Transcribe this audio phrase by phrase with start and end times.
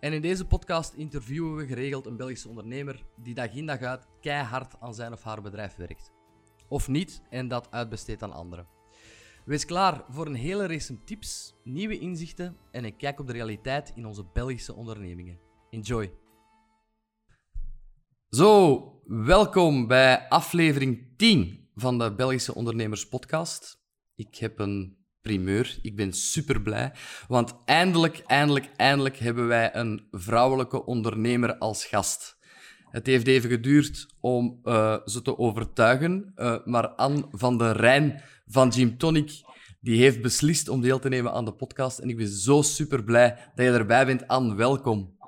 [0.00, 4.06] En in deze podcast interviewen we geregeld een Belgische ondernemer die dag in dag uit
[4.20, 6.12] keihard aan zijn of haar bedrijf werkt.
[6.68, 8.66] Of niet en dat uitbesteedt aan anderen.
[9.44, 13.92] Wees klaar voor een hele race tips, nieuwe inzichten en een kijk op de realiteit
[13.94, 15.38] in onze Belgische ondernemingen.
[15.70, 16.12] Enjoy!
[18.28, 23.80] Zo, welkom bij aflevering 10 van de Belgische Ondernemers Podcast.
[24.14, 25.78] Ik heb een primeur.
[25.82, 26.92] Ik ben super blij,
[27.28, 32.38] want eindelijk, eindelijk, eindelijk hebben wij een vrouwelijke ondernemer als gast.
[32.90, 38.22] Het heeft even geduurd om uh, ze te overtuigen, uh, maar Anne van der Rijn
[38.46, 39.42] van Gym Tonic
[39.80, 41.98] die heeft beslist om deel te nemen aan de podcast.
[41.98, 44.28] En ik ben zo super blij dat je erbij bent.
[44.28, 45.18] Anne, welkom.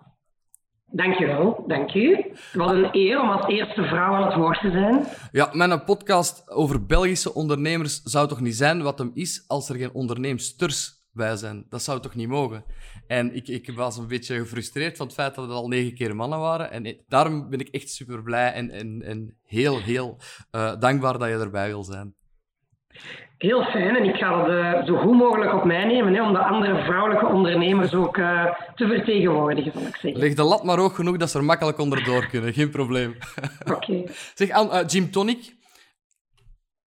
[0.94, 2.32] Dankjewel, dank u.
[2.52, 5.06] Wat een eer om als eerste vrouw aan het woord te zijn.
[5.32, 9.76] Ja, mijn podcast over Belgische ondernemers zou toch niet zijn wat hem is als er
[9.76, 11.66] geen onderneemsters bij zijn.
[11.68, 12.64] Dat zou toch niet mogen?
[13.06, 16.16] En ik, ik was een beetje gefrustreerd van het feit dat het al negen keer
[16.16, 16.70] mannen waren.
[16.70, 20.16] En daarom ben ik echt super blij en, en, en heel, heel
[20.52, 22.14] uh, dankbaar dat je erbij wil zijn.
[23.42, 26.32] Heel fijn en ik ga dat uh, zo goed mogelijk op mij nemen hè, om
[26.32, 30.20] de andere vrouwelijke ondernemers ook uh, te vertegenwoordigen, zal ik zeggen.
[30.20, 33.10] Leg de lat maar hoog genoeg dat ze er makkelijk onderdoor kunnen, geen probleem.
[33.60, 33.72] Oké.
[33.72, 34.08] Okay.
[34.34, 35.54] Zeg, aan uh, Gym Tonic,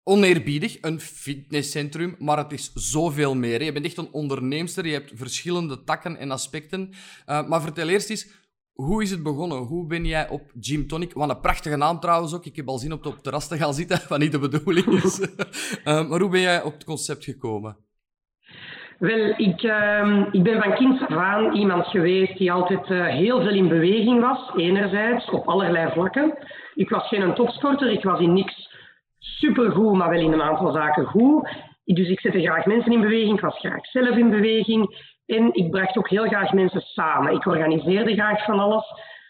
[0.03, 3.63] oneerbiedig, een fitnesscentrum, maar het is zoveel meer.
[3.63, 6.93] Je bent echt een onderneemster, je hebt verschillende takken en aspecten.
[7.25, 8.27] maar vertel eerst eens,
[8.75, 9.57] hoe is het begonnen?
[9.57, 11.13] Hoe ben jij op Gym Tonic?
[11.13, 12.45] Wat een prachtige naam trouwens ook.
[12.45, 15.19] Ik heb al zin op het terras te gaan zitten, wat niet de bedoeling is.
[15.19, 15.27] uh,
[16.09, 17.77] maar hoe ben jij op het concept gekomen?
[18.99, 23.41] Wel, ik, uh, ik ben van kind af aan iemand geweest die altijd uh, heel
[23.41, 24.51] veel in beweging was.
[24.55, 26.37] Enerzijds, op allerlei vlakken.
[26.75, 28.69] Ik was geen topsporter, ik was in niks
[29.19, 31.49] supergoed, maar wel in een aantal zaken goed.
[31.83, 35.13] Dus ik zette graag mensen in beweging, ik was graag zelf in beweging.
[35.25, 37.33] En ik bracht ook heel graag mensen samen.
[37.33, 38.85] Ik organiseerde graag van alles.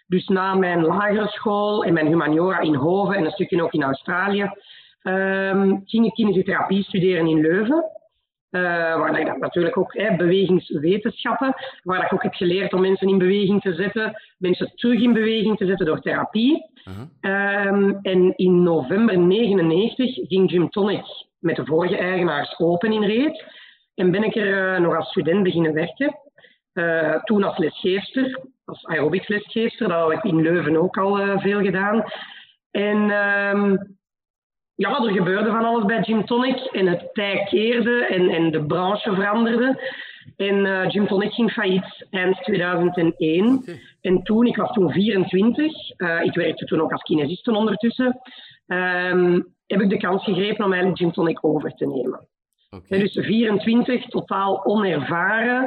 [0.07, 3.83] Dus na mijn lagere school en mijn humaniora in Hoven en een stukje ook in
[3.83, 4.51] Australië,
[5.03, 7.83] um, ging ik kinesiotherapie studeren in Leuven.
[8.51, 8.61] Uh,
[8.97, 13.61] waar ik natuurlijk ook hè, bewegingswetenschappen, waar ik ook heb geleerd om mensen in beweging
[13.61, 16.73] te zetten, mensen terug in beweging te zetten door therapie.
[17.21, 21.05] Um, en in november 99 ging Gym Tonic
[21.39, 23.45] met de vorige eigenaars open in Reet.
[23.95, 26.19] En ben ik er uh, nog als student beginnen werken.
[26.73, 29.87] Uh, toen als lesgeefster, als aerobics lesgeefster.
[29.87, 32.03] Dat had ik in Leuven ook al uh, veel gedaan.
[32.71, 33.73] En uh,
[34.75, 36.57] ja, er gebeurde van alles bij Gym Tonic.
[36.57, 39.91] En het tij keerde en, en de branche veranderde.
[40.35, 43.57] En Gym Tonic ging failliet eind 2001.
[43.57, 43.81] Okay.
[44.01, 45.89] En toen, ik was toen 24,
[46.23, 48.19] ik werkte toen ook als kinesiste ondertussen,
[48.67, 52.27] ehm, heb ik de kans gegrepen om eigenlijk Gym Tonic over te nemen.
[52.75, 52.99] Okay.
[52.99, 55.63] dus 24, totaal onervaren.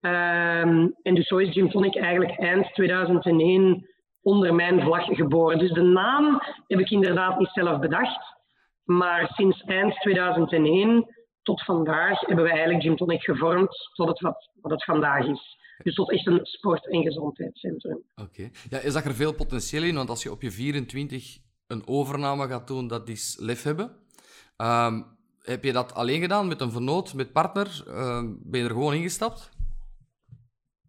[0.00, 3.88] Um, en dus zo is Gym Tonic eigenlijk eind 2001
[4.22, 5.58] onder mijn vlag geboren.
[5.58, 8.38] Dus de naam heb ik inderdaad niet zelf bedacht.
[8.84, 14.50] Maar sinds eind 2001 tot vandaag hebben we eigenlijk Gym Tonic gevormd tot het wat,
[14.60, 15.58] wat het vandaag is.
[15.82, 18.02] Dus tot echt een sport- en gezondheidscentrum.
[18.16, 18.22] Oké.
[18.22, 18.50] Okay.
[18.70, 22.48] Ja, je zag er veel potentieel in, want als je op je 24 een overname
[22.48, 23.90] gaat doen, dat is lef hebben.
[24.56, 27.84] Um, heb je dat alleen gedaan met een vernoot, met partner?
[27.88, 29.50] Uh, ben je er gewoon ingestapt?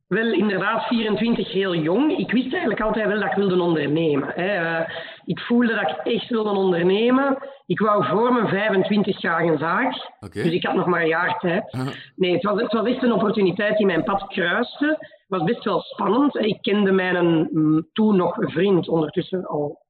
[0.08, 2.18] Wel, inderdaad, 24 heel jong.
[2.18, 4.32] Ik wist eigenlijk altijd wel dat ik wilde ondernemen.
[4.36, 4.80] Hè.
[4.80, 4.90] Uh,
[5.26, 7.38] ik voelde dat ik echt wilde ondernemen.
[7.66, 10.12] Ik wou voor mijn 25 jaar een zaak.
[10.20, 10.44] Okay.
[10.44, 11.74] Dus ik had nog maar een jaar tijd.
[11.74, 11.92] Uh -huh.
[12.16, 14.86] Nee, het was, het was echt een opportuniteit die mijn pad kruiste.
[14.88, 16.36] Het was best wel spannend.
[16.36, 19.86] Ik kende mijn mm, toen nog vriend, ondertussen al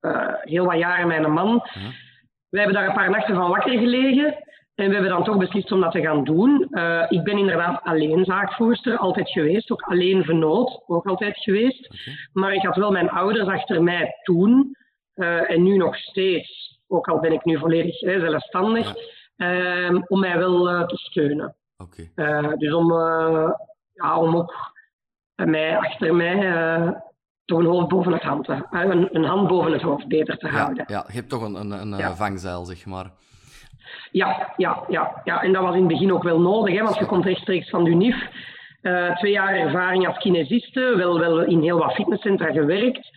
[0.00, 1.60] uh, heel wat jaren mijn man.
[1.62, 1.82] -huh.
[2.54, 4.24] We hebben daar een paar nachten van wakker gelegen.
[4.74, 6.66] En we hebben dan toch beslist om dat te gaan doen.
[6.70, 9.70] Uh, ik ben inderdaad alleen zaakvoerster, altijd geweest.
[9.70, 11.86] Ook alleen vernoot, ook altijd geweest.
[11.86, 12.14] Okay.
[12.32, 14.76] Maar ik had wel mijn ouders achter mij toen.
[15.14, 18.94] Uh, en nu nog steeds, ook al ben ik nu volledig hè, zelfstandig,
[19.36, 19.88] ja.
[19.90, 21.56] uh, om mij wel uh, te steunen.
[21.76, 22.56] Okay.
[22.56, 22.92] dus om,
[23.92, 24.54] ja, om ook
[25.34, 26.36] mij, achter mij
[27.44, 30.46] toch een hoofd boven het hand te, een, een hand boven het hoofd beter te
[30.46, 30.84] ja, houden.
[30.86, 32.14] Ja, je hebt toch een, een, een ja.
[32.14, 33.10] vangzeil, zeg maar.
[34.10, 36.96] Ja, ja, ja, ja, en dat was in het begin ook wel nodig, hè, want
[36.96, 38.28] je komt rechtstreeks van de UNIF.
[38.82, 43.10] Uh, twee jaar ervaring als kinesiste, wel, wel in heel wat fitnesscentra gewerkt.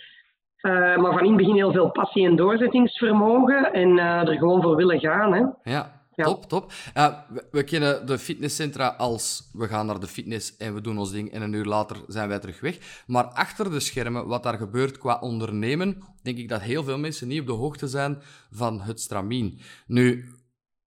[0.62, 4.62] Uh, maar van in het begin heel veel passie en doorzettingsvermogen en uh, er gewoon
[4.62, 5.33] voor willen gaan.
[5.33, 5.71] Hè.
[5.71, 5.91] Ja,
[6.25, 6.73] Top, top.
[6.97, 7.17] Uh,
[7.51, 11.31] we, kennen de fitnesscentra als we gaan naar de fitness en we doen ons ding
[11.31, 13.03] en een uur later zijn wij terug weg.
[13.07, 17.27] Maar achter de schermen, wat daar gebeurt qua ondernemen, denk ik dat heel veel mensen
[17.27, 18.21] niet op de hoogte zijn
[18.51, 19.59] van het stramien.
[19.87, 20.29] Nu,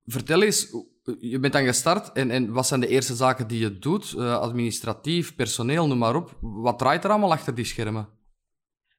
[0.04, 0.76] vertel eens,
[1.20, 4.14] je bent dan gestart en, en wat zijn de eerste zaken die je doet?
[4.16, 6.36] Uh, administratief, personeel, noem maar op.
[6.40, 8.08] Wat draait er allemaal achter die schermen?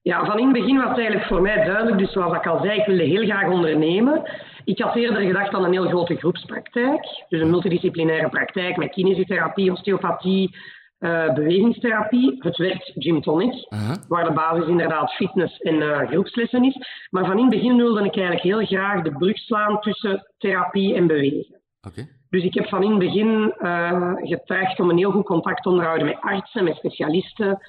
[0.02, 1.98] Ja, van in het begin was het eigenlijk voor mij duidelijk.
[1.98, 4.22] Dus zoals ik al zei, ik wilde heel graag ondernemen.
[4.64, 7.26] Ik had eerder gedacht aan een heel grote groepspraktijk.
[7.30, 10.56] Dus een multidisciplinaire praktijk met kinesiotherapie, osteopathie,
[11.00, 12.36] uh, bewegingstherapie.
[12.40, 13.68] Het werkt Gym Tonic,
[14.08, 16.78] waar de basis inderdaad fitness en uh, groepslessen is.
[17.10, 20.96] Maar van in het begin wilde ik eigenlijk heel graag de brug slaan tussen therapie
[20.96, 21.62] en bewegen.
[21.88, 22.08] Okay.
[22.30, 25.70] Dus ik heb van in het begin uh, getracht om een heel goed contact te
[25.70, 27.60] onderhouden met artsen, met specialisten,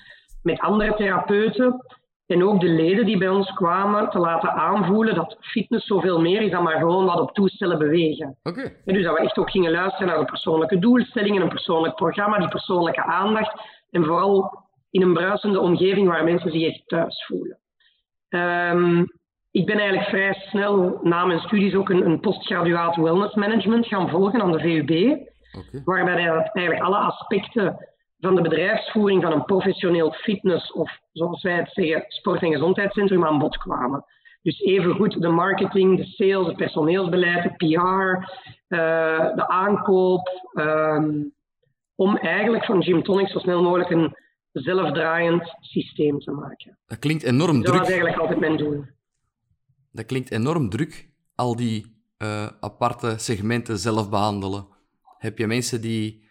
[0.42, 1.84] met andere therapeuten.
[2.32, 6.42] En ook de leden die bij ons kwamen te laten aanvoelen dat fitness zoveel meer
[6.42, 8.36] is dan maar gewoon wat op toestellen bewegen.
[8.42, 8.76] Okay.
[8.84, 12.38] En dus dat we echt ook gingen luisteren naar de persoonlijke doelstellingen, een persoonlijk programma,
[12.38, 13.60] die persoonlijke aandacht.
[13.90, 17.58] En vooral in een bruisende omgeving waar mensen zich echt thuis voelen.
[18.28, 19.12] Um,
[19.50, 24.08] ik ben eigenlijk vrij snel na mijn studies ook een, een postgraduaat wellness management gaan
[24.08, 24.90] volgen aan de VUB.
[24.90, 25.82] Okay.
[25.84, 27.91] Waarbij eigenlijk alle aspecten
[28.22, 33.24] van de bedrijfsvoering van een professioneel fitness of zoals wij het zeggen, sport- en gezondheidscentrum
[33.24, 34.04] aan bod kwamen.
[34.42, 38.34] Dus evengoed de marketing, de sales, het personeelsbeleid, de PR,
[38.74, 40.52] uh, de aankoop.
[40.54, 41.32] Um,
[41.94, 44.16] om eigenlijk van Gym Tonic zo snel mogelijk een
[44.52, 46.78] zelfdraaiend systeem te maken.
[46.86, 47.66] Dat klinkt enorm druk.
[47.66, 48.84] Dat was eigenlijk altijd mijn doel.
[49.92, 54.66] Dat klinkt enorm druk, al die uh, aparte segmenten zelf behandelen.
[55.18, 56.21] Heb je mensen die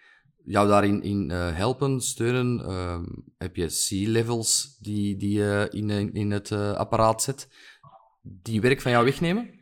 [0.46, 2.60] jou daarin in, uh, helpen, steunen?
[2.60, 3.00] Uh,
[3.38, 7.48] heb je C-levels die, die je in, in het uh, apparaat zet,
[8.22, 9.61] die werk van jou wegnemen?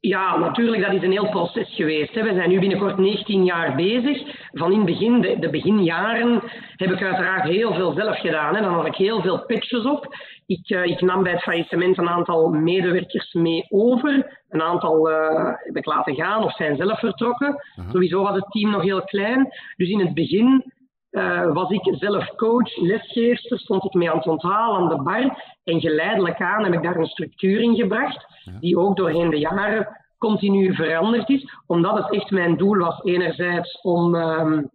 [0.00, 2.14] Ja, natuurlijk, dat is een heel proces geweest.
[2.14, 2.22] Hè.
[2.22, 4.22] We zijn nu binnenkort 19 jaar bezig.
[4.52, 6.42] Van in het begin, de, de beginjaren,
[6.76, 8.54] heb ik uiteraard heel veel zelf gedaan.
[8.54, 8.60] Hè.
[8.60, 10.16] Dan had ik heel veel pitches op.
[10.46, 14.38] Ik, uh, ik, nam bij het faillissement een aantal medewerkers mee over.
[14.48, 17.48] Een aantal uh, heb ik laten gaan of zijn zelf vertrokken.
[17.48, 17.90] Uh -huh.
[17.90, 19.48] Sowieso was het team nog heel klein.
[19.76, 20.72] Dus in het begin
[21.10, 25.42] uh, was ik zelf coach, lesgeefster, stond ik mee aan het onthaal aan de bar.
[25.64, 28.52] En geleidelijk aan heb ik daar een structuur in gebracht, ja.
[28.60, 31.54] die ook doorheen de jaren continu veranderd is.
[31.66, 34.70] Omdat het echt mijn doel was, enerzijds om um,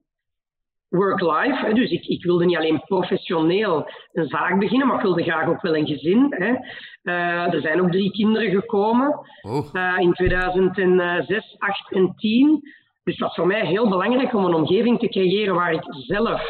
[0.90, 1.74] work-life.
[1.74, 5.62] Dus ik, ik, wilde niet alleen professioneel een zaak beginnen, maar ik wilde graag ook
[5.62, 6.28] wel een gezin.
[6.30, 6.54] Hè.
[7.04, 9.66] Uh, er zijn ook drie kinderen gekomen oh.
[9.74, 12.64] uh, in 2006, 8 en 10.
[13.06, 16.42] Dus het was voor mij heel belangrijk om een omgeving te creëren waar ik zelf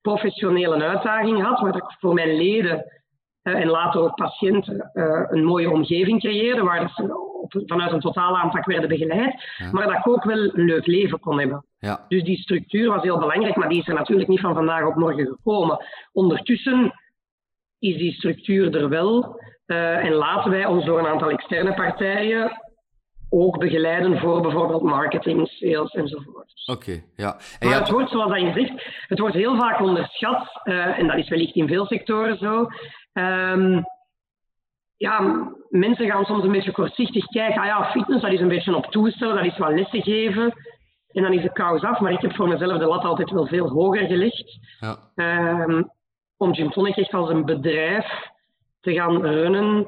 [0.00, 2.84] professioneel een uitdaging had, waar ik voor mijn leden
[3.42, 8.00] uh, en later ook patiënten uh, een mooie omgeving creëerde, waar ze op, vanuit een
[8.00, 9.70] totale aanpak werden begeleid, Ja.
[9.72, 11.64] maar dat ik ook wel een leuk leven kon hebben.
[11.78, 12.04] Ja.
[12.08, 14.94] Dus die structuur was heel belangrijk, maar die is er natuurlijk niet van vandaag op
[14.94, 15.84] morgen gekomen.
[16.12, 16.92] Ondertussen
[17.78, 22.52] is die structuur er wel uh, en laten wij ons door een aantal externe partijen
[23.40, 26.52] ook begeleiden voor bijvoorbeeld marketing, sales enzovoort.
[26.66, 27.36] Oké, ja.
[27.58, 31.06] En Maar het wordt, zoals dat je zegt, het wordt heel vaak onderschat, eh, en
[31.06, 32.66] dat is wellicht in veel sectoren zo.
[33.12, 33.82] Ehm,
[34.96, 37.60] ja, mensen gaan soms een beetje kortzichtig kijken.
[37.60, 40.52] Ah ja, fitness, dat is een beetje op toestellen, dat is wat lessen geven.
[41.12, 42.00] En dan is de kous af.
[42.00, 44.58] Maar ik heb voor mezelf de lat altijd wel veel hoger gelegd.
[44.80, 44.96] ja.
[45.14, 45.82] Ehm,
[46.36, 48.06] om Gym Tonic echt als een bedrijf
[48.80, 49.86] te gaan runnen.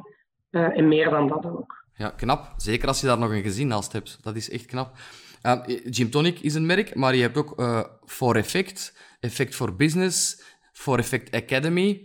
[0.51, 1.86] eh, en meer dan dat ook.
[1.97, 2.53] Ja, knap.
[2.57, 4.19] Zeker als je daar nog een gezin naast hebt.
[4.23, 4.97] Dat is echt knap.
[5.43, 9.77] Uh, Gym Tonic is een merk, maar je hebt ook eh For Effect, Effect for
[9.77, 12.01] Business, For Effect Academy.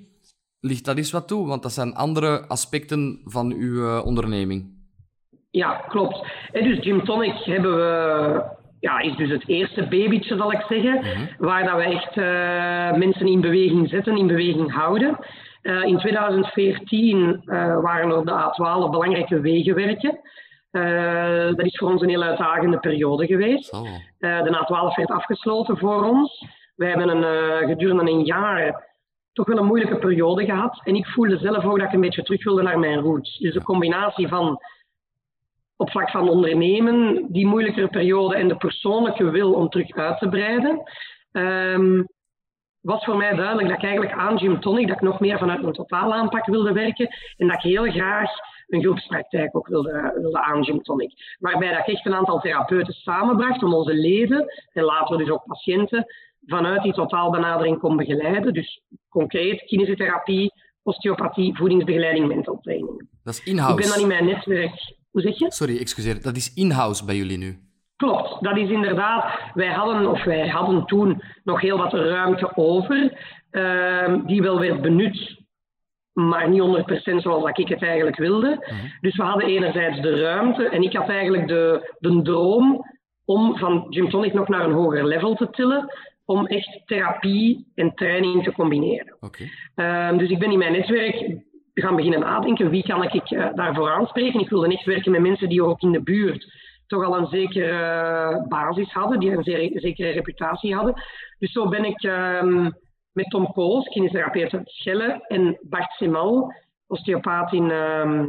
[0.60, 1.48] Ligt dat eens wat toe?
[1.48, 4.80] Want dat zijn andere aspecten van uw eh, onderneming.
[5.52, 6.26] Ja, klopt.
[6.52, 8.44] En dus Gym Tonic hebben we,
[8.80, 13.28] ja, is dus het eerste babytje, zal ik zeggen, waar dat we echt eh, mensen
[13.28, 15.18] in beweging zetten, in beweging houden.
[15.62, 20.20] Eh, in 2014 eh, waren er de A12 belangrijke wegenwerken.
[20.72, 23.72] Eh, dat is voor ons een heel uitdagende periode geweest.
[24.20, 26.46] De A12 werd afgesloten voor ons.
[26.76, 28.90] We hebben een, gedurende een jaar
[29.34, 30.82] toch wel een moeilijke periode gehad.
[30.84, 33.38] En ik voelde zelf ook dat ik een beetje terug wilde naar mijn roots.
[33.38, 34.60] Dus de combinatie van
[35.76, 40.30] op vlak van ondernemen, die moeilijkere periode en de persoonlijke wil om terug uit te
[40.30, 40.84] breiden,
[41.32, 42.04] ehm,
[42.82, 45.64] was voor mij duidelijk dat ik eigenlijk aan Gym Tonic, dat ik nog meer vanuit
[45.64, 47.08] een totaal aanpak wilde werken
[47.38, 48.30] en dat ik heel graag
[48.68, 51.36] een groepspraktijk ook wilde, wilde aan Gym Tonic.
[51.40, 55.46] Waarbij dat ik echt een aantal therapeuten samenbracht om onze leden en later dus ook
[55.46, 56.06] patiënten
[56.46, 58.54] vanuit die totaalbenadering kon begeleiden.
[58.54, 63.10] Dus concreet kinesiotherapie, osteopathie, voedingsbegeleiding, mental training.
[63.24, 63.76] Dat is in-house?
[63.76, 65.00] Ik ben dan in mijn netwerk...
[65.12, 65.52] Hoe zeg je?
[65.52, 66.22] Sorry, excuseer.
[66.22, 67.71] Dat is in-house bij jullie nu?
[68.02, 69.40] Klopt, dat is inderdaad.
[69.54, 73.14] Wij hadden, of wij hadden toen nog heel wat ruimte over,
[73.52, 75.40] uh, die wel werd benut
[76.14, 78.48] maar niet 100% zoals ik het eigenlijk wilde.
[78.48, 78.76] Mhm.
[79.02, 82.86] Dus we hadden enerzijds de ruimte en ik had eigenlijk de, de droom
[83.26, 85.94] om van Gymtonic nog naar een hoger level te tillen,
[86.26, 89.18] om echt therapie en training te combineren.
[89.20, 89.52] Okay.
[89.76, 91.36] Ehm, dus ik ben in mijn netwerk
[91.74, 94.40] gaan beginnen nadenken, wie kan ik uh, daarvoor aanspreken?
[94.40, 96.61] Ik wilde echt werken met mensen die ook in de buurt
[96.92, 99.44] toch al een zekere uh, basis hadden, die een
[99.80, 100.94] zekere reputatie hadden.
[101.40, 102.04] Dus zo ben ik...
[102.04, 102.70] Ehm,
[103.14, 106.54] met Tom Kools, kinestherapeut uit Schelle, en Bart Semal,
[106.88, 108.28] osteopaat in, uh,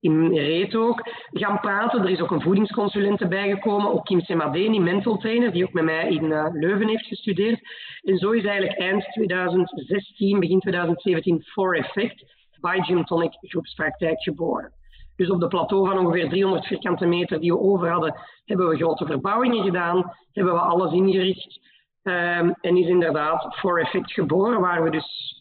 [0.00, 2.02] in Reet ook, gaan praten.
[2.02, 6.08] Er is ook een voedingsconsulent bijgekomen, ook Kim Semadeni, mental trainer, die ook met mij
[6.08, 7.60] in uh, Leuven heeft gestudeerd.
[8.02, 14.72] En zo is eigenlijk eind 2016, begin 2017 For Effect bij Gym Tonic groepspraktijk geboren.
[15.16, 18.76] Dus op de plateau van ongeveer 300 vierkante meter die we over hadden, hebben we
[18.76, 21.60] grote verbouwingen gedaan, hebben we alles ingericht.
[22.02, 25.34] Um, en is inderdaad voor Effect geboren, waar we dus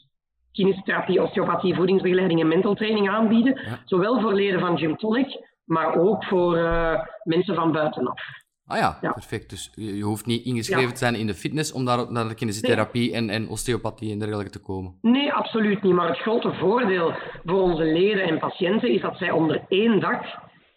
[0.52, 3.60] kinesiotherapie, osteopathie, voedingsbegeleiding en mental training aanbieden.
[3.86, 8.22] Zowel voor leden van Gymtonic, maar ook voor uh, mensen van buitenaf.
[8.68, 9.50] Ah ja, ja, perfect.
[9.50, 13.14] Dus je hoeft niet ingeschreven te zijn in de fitness om daar naar de kinesiotherapie
[13.14, 14.98] en, en osteopathie en dergelijke te komen.
[15.02, 15.94] Nee, absoluut niet.
[15.94, 17.14] Maar het grote voordeel
[17.46, 20.24] voor onze leden en patiënten is dat zij onder één dak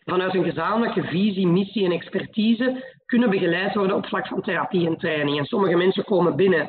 [0.04, 4.97] vanuit een gezamenlijke visie, missie en expertise kunnen begeleid worden op vlak van therapie en
[4.97, 5.38] training.
[5.38, 6.68] En sommige mensen komen binnen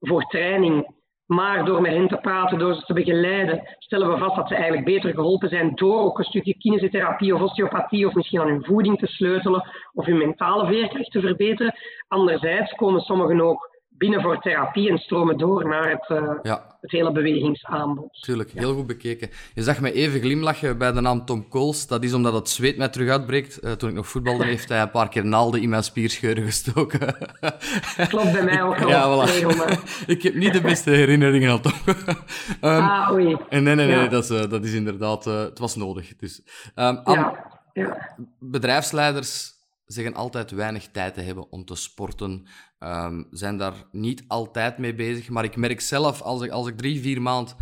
[0.00, 0.94] voor training,
[1.26, 4.54] maar door met hen te praten, door ze te begeleiden, stellen we vast dat ze
[4.54, 8.64] eigenlijk beter geholpen zijn door ook een stukje kinesiotherapie of osteopathie of misschien aan hun
[8.64, 11.74] voeding te sleutelen of hun mentale veerkracht te verbeteren.
[12.08, 16.76] Anderzijds komen sommigen ook binnen voor therapie en stromen door naar het, uh, ja.
[16.80, 18.22] het hele bewegingsaanbod.
[18.22, 19.30] Tuurlijk, heel goed bekeken.
[19.54, 21.86] Je zag me even glimlachen bij de naam Tom Coles.
[21.86, 23.64] Dat is omdat het zweet mij terug uitbreekt.
[23.64, 27.16] Uh, toen ik nog voetbalde, heeft hij een paar keer naalden in mijn spierscheuren gestoken.
[28.08, 28.88] Klopt bij mij ook wel.
[28.88, 29.80] Ja, voilà.
[30.14, 31.72] ik heb niet de beste herinneringen aan Tom.
[31.86, 31.96] um,
[32.90, 33.36] ah, oei.
[33.48, 34.08] En nee, nee, nee, ja.
[34.08, 35.24] dat, is, uh, dat is inderdaad...
[35.24, 36.16] het was nodig.
[36.16, 36.42] Dus,
[36.74, 37.44] um, ja.
[38.38, 39.55] Bedrijfsleiders
[39.86, 42.46] zeggen altijd weinig tijd te hebben om te sporten,
[42.78, 45.28] um, zijn daar niet altijd mee bezig.
[45.28, 47.56] Maar ik merk zelf, als ik, als ik drie, vier maand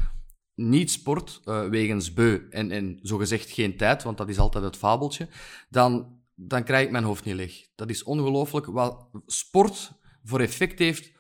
[0.55, 4.77] niet sport, uh, wegens beu en, en zogezegd geen tijd, want dat is altijd het
[4.77, 5.29] fabeltje,
[5.69, 7.69] dan, dan krijg ik mijn hoofd niet leeg.
[7.75, 9.93] Dat is ongelooflijk wat sport
[10.25, 11.13] voor effect heeft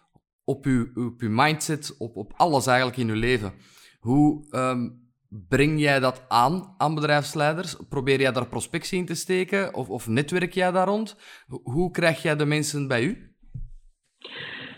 [0.44, 3.52] op uw, op uw mindset, op, op alles eigenlijk in uw leven.
[4.00, 5.03] Hoe um,
[5.49, 7.76] Breng jij dat aan aan bedrijfsleiders?
[7.88, 11.17] Probeer jij daar prospectie in te steken of, of netwerk jij daar rond?
[11.62, 13.35] Hoe krijg jij de mensen bij u?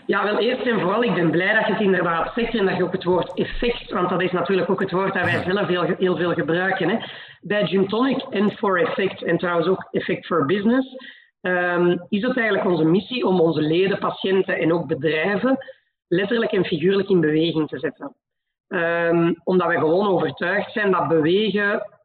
[0.05, 2.77] Ja, wel eerst en vooral, ik ben blij dat je het inderdaad zegt en dat
[2.77, 5.67] je ook het woord effect, want dat is natuurlijk ook het woord dat wij zelf
[5.67, 6.89] heel, heel veel gebruiken.
[6.89, 6.97] Hè.
[7.41, 10.95] Bij Gymtonic en for effect, en trouwens ook effect for business,
[11.41, 15.57] um, is het eigenlijk onze missie om onze leden, patiënten en ook bedrijven
[16.07, 18.15] letterlijk en figuurlijk in beweging te zetten.
[18.67, 21.97] Um, omdat we gewoon overtuigd zijn dat bewegen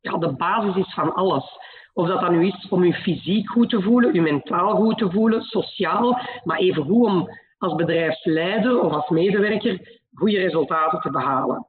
[0.00, 1.58] ja, de basis is van alles.
[1.92, 5.10] Of dat dan nu is om je fysiek goed te voelen, je mentaal goed te
[5.10, 11.66] voelen, sociaal, maar even goed om als bedrijfsleider of als medewerker goede resultaten te behalen.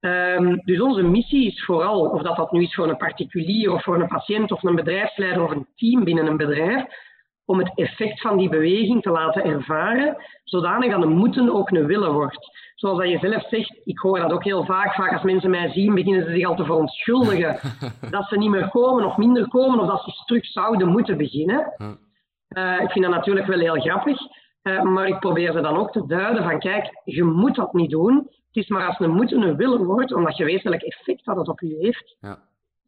[0.00, 3.82] Um, dus onze missie is vooral, of dat dat nu is voor een particulier of
[3.82, 6.84] voor een patiënt of een bedrijfsleider of een team binnen een bedrijf,
[7.44, 11.86] om het effect van die beweging te laten ervaren, zodanig dat een moeten ook een
[11.86, 12.52] willen wordt
[12.84, 14.94] zoals dat je zelf zegt, ik hoor dat ook heel vaak.
[14.94, 17.58] Vaak als mensen mij zien, beginnen ze zich al te verontschuldigen
[18.10, 21.72] dat ze niet meer komen of minder komen, of dat ze terug zouden moeten beginnen.
[22.48, 24.20] Uh, ik vind dat natuurlijk wel heel grappig,
[24.62, 27.90] uh, maar ik probeer ze dan ook te duiden van kijk, je moet dat niet
[27.90, 28.14] doen.
[28.16, 31.36] Het is maar als een moeten een willen wordt, omdat je weet welk effect dat
[31.36, 32.38] het op je heeft, ja.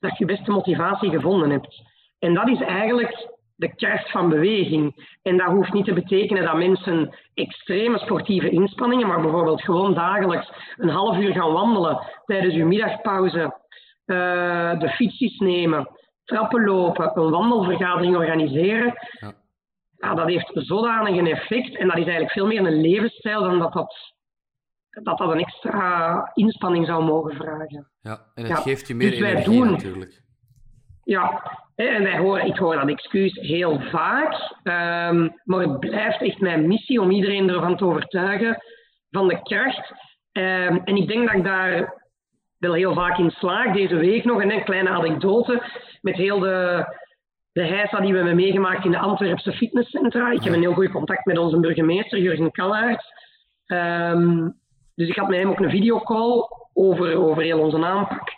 [0.01, 1.83] dat je beste motivatie gevonden hebt.
[2.19, 5.09] En dat is eigenlijk de kracht van beweging.
[5.23, 10.53] En dat hoeft niet te betekenen dat mensen extreme sportieve inspanningen, maar bijvoorbeeld gewoon dagelijks
[10.77, 13.41] een half uur gaan wandelen tijdens uw middagpauze,
[14.07, 15.89] uh, de fietsjes nemen,
[16.25, 18.95] trappen lopen, een wandelvergadering organiseren.
[19.21, 19.33] Ja.
[19.99, 20.15] ja.
[20.15, 23.73] dat heeft zodanig een effect en dat is eigenlijk veel meer een levensstijl dan dat
[23.73, 23.95] dat,
[24.91, 27.91] dat, dat een extra inspanning zou mogen vragen.
[28.01, 30.25] Ja, en het geeft je meer dus energie doen, natuurlijk.
[31.05, 31.43] Ja,
[31.77, 32.07] en
[32.47, 37.49] ik hoor dat excuus heel vaak, um, maar het blijft echt mijn missie om iedereen
[37.49, 38.63] ervan te overtuigen
[39.11, 39.93] van de kracht.
[40.33, 42.03] Um, en ik denk dat ik daar
[42.59, 43.75] wel heel vaak in slaag.
[43.75, 45.63] Deze week nog een kleine anekdote
[46.01, 46.87] met heel de
[47.57, 50.31] de heisa die we hebben meegemaakt in de Antwerpse fitnesscentra.
[50.31, 53.05] Ik heb een heel goed contact met onze burgemeester, Jurgen Kallaert.
[53.67, 54.49] Ehm,
[54.95, 58.29] dus ik had met hem ook een videocall over, over heel onze aanpak.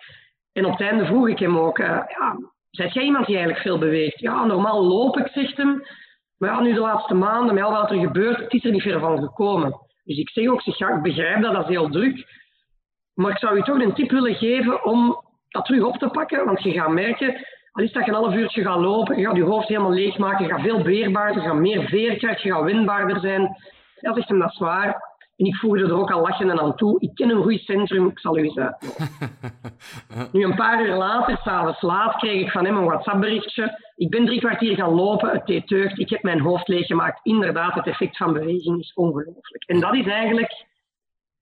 [0.52, 2.36] En op het einde vroeg ik hem ook, uh, ja,
[2.78, 4.20] Zeg jij iemand die eigenlijk veel beweegt?
[4.20, 5.82] Ja, normaal loop ik, zegt hem.
[6.36, 9.00] Maar ja, nu de laatste maanden, met wat er gebeurt, het is er niet ver
[9.00, 9.80] van gekomen.
[10.04, 12.26] Dus ik zeg ook, zeg, ik begrijp dat, dat heel druk.
[13.14, 16.44] Maar ik zou je toch een tip willen geven om dat terug op te pakken.
[16.44, 19.36] Want je gaat merken, al is dat je een half uurtje gaat lopen, je gaat
[19.36, 23.20] je hoofd helemaal leegmaken, je gaat veel weerbaarder, je gaat meer veerkracht, je gaat winbaarder
[23.20, 23.56] zijn.
[24.00, 25.07] Ja, zegt hem, dat is waar.
[25.38, 27.00] En ik voegde er ook al lachend aan toe.
[27.00, 29.08] Ik ken een goed centrum, ik zal u eens uitnodigen.
[30.32, 33.92] nu, een paar uur later, s'avonds laat, kreeg ik van hem een WhatsApp-berichtje.
[33.96, 37.20] Ik ben drie kwartier gaan lopen, het deed deugd, ik heb mijn hoofd leeggemaakt.
[37.22, 39.64] Inderdaad, het effect van beweging is ongelooflijk.
[39.66, 40.66] En dat is eigenlijk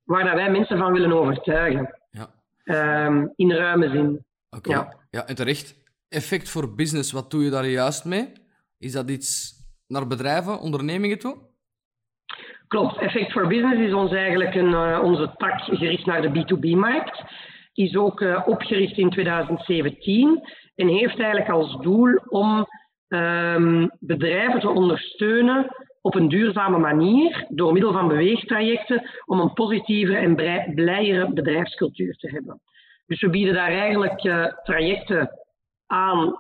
[0.05, 1.99] waar dat wij mensen van willen overtuigen.
[2.11, 3.07] Ja.
[3.07, 4.25] Um, in ruime zin.
[4.51, 4.97] Oké, ja.
[5.11, 5.85] ja, en terecht.
[6.09, 8.33] Effect voor business, wat doe je daar juist mee?
[8.79, 9.55] Is dat iets
[9.87, 11.37] naar bedrijven, ondernemingen toe?
[12.69, 12.99] Klopt.
[12.99, 17.23] Effect for Business is ons eigenlijk een, uh, onze tak gericht naar de B2B-markt.
[17.73, 20.41] Is ook uh, opgericht in 2017
[20.75, 22.67] en heeft eigenlijk als doel om
[23.09, 25.67] um, bedrijven te ondersteunen
[26.01, 30.35] op een duurzame manier door middel van beweegtrajecten om een positievere en
[30.75, 32.61] blijere bedrijfscultuur te hebben.
[33.07, 35.31] Dus we bieden daar eigenlijk uh, trajecten
[35.87, 36.35] aan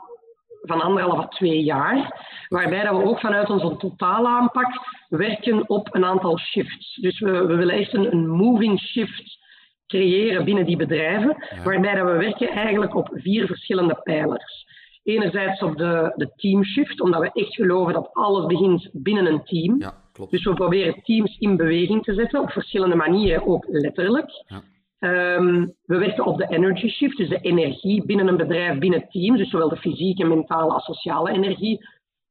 [0.62, 4.68] van anderhalf à twee jaar, waarbij dat we ook vanuit onze totale aanpak
[5.08, 6.94] werken op een aantal shifts.
[7.00, 9.44] Dus we, we willen echt een, een, moving shift
[9.86, 14.64] creëren binnen die bedrijven, waarbij dat we werken eigenlijk op vier verschillende pijlers.
[15.02, 19.44] Enerzijds op de, de team shift, omdat we echt geloven dat alles begint binnen een
[19.44, 19.80] team.
[19.80, 20.30] Ja, klopt.
[20.30, 24.30] Dus we proberen teams in beweging te zetten, op verschillende manieren, ook letterlijk.
[24.46, 24.62] Ja.
[25.00, 29.38] Um, we werken op de energy shift, dus de energie binnen een bedrijf, binnen teams,
[29.38, 31.86] dus zowel de fysieke, mentale als sociale energie.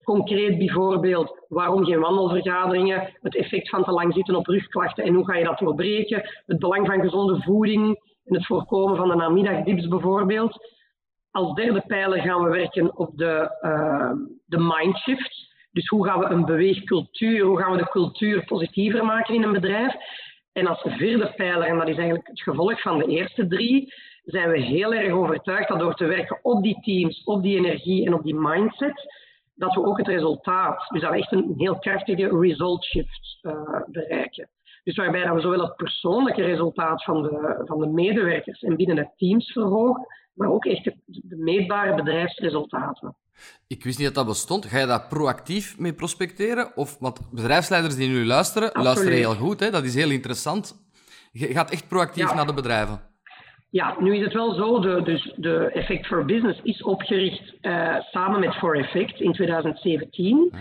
[0.06, 5.26] Concreet bijvoorbeeld, waarom geen wandelvergaderingen, het effect van te lang zitten op rugklachten en hoe
[5.26, 9.88] ga je dat doorbreken, het belang van gezonde voeding en het voorkomen van de namiddagdips
[9.88, 10.58] bijvoorbeeld.
[11.32, 14.12] Als derde pijler gaan we werken op de, uh,
[14.46, 15.54] de mindshift.
[15.72, 19.52] Dus hoe gaan we een beweegcultuur, hoe gaan we de cultuur positiever maken in een
[19.52, 19.96] bedrijf?
[20.54, 24.50] En als vierde pijler, en dat is eigenlijk het gevolg van de eerste drie, zijn
[24.50, 28.14] we heel erg overtuigd dat door te werken op die teams, op die energie en
[28.14, 29.25] op die mindset,
[29.56, 33.82] dat we ook het resultaat, dus dat we echt een heel krachtige result shift uh,
[33.88, 34.50] bereiken.
[34.84, 38.96] Dus waarbij dat we zowel het persoonlijke resultaat van de, van de medewerkers en binnen
[38.96, 43.16] de teams verhogen, maar ook echt de, de meetbare bedrijfsresultaten.
[43.68, 44.66] Ik wist niet dat dat bestond.
[44.66, 46.78] Ga je daar proactief mee prospecteren?
[46.78, 49.60] Of, want bedrijfsleiders die nu luisteren, luisteren heel goed.
[49.60, 49.70] Hè?
[49.70, 50.88] Dat is heel interessant.
[51.32, 53.15] Je gaat echt proactief naar de bedrijven.
[53.76, 58.00] Ja, nu is het wel zo, de, dus de Effect for Business is opgericht uh,
[58.00, 60.38] samen met For Effect in 2017.
[60.38, 60.52] Um,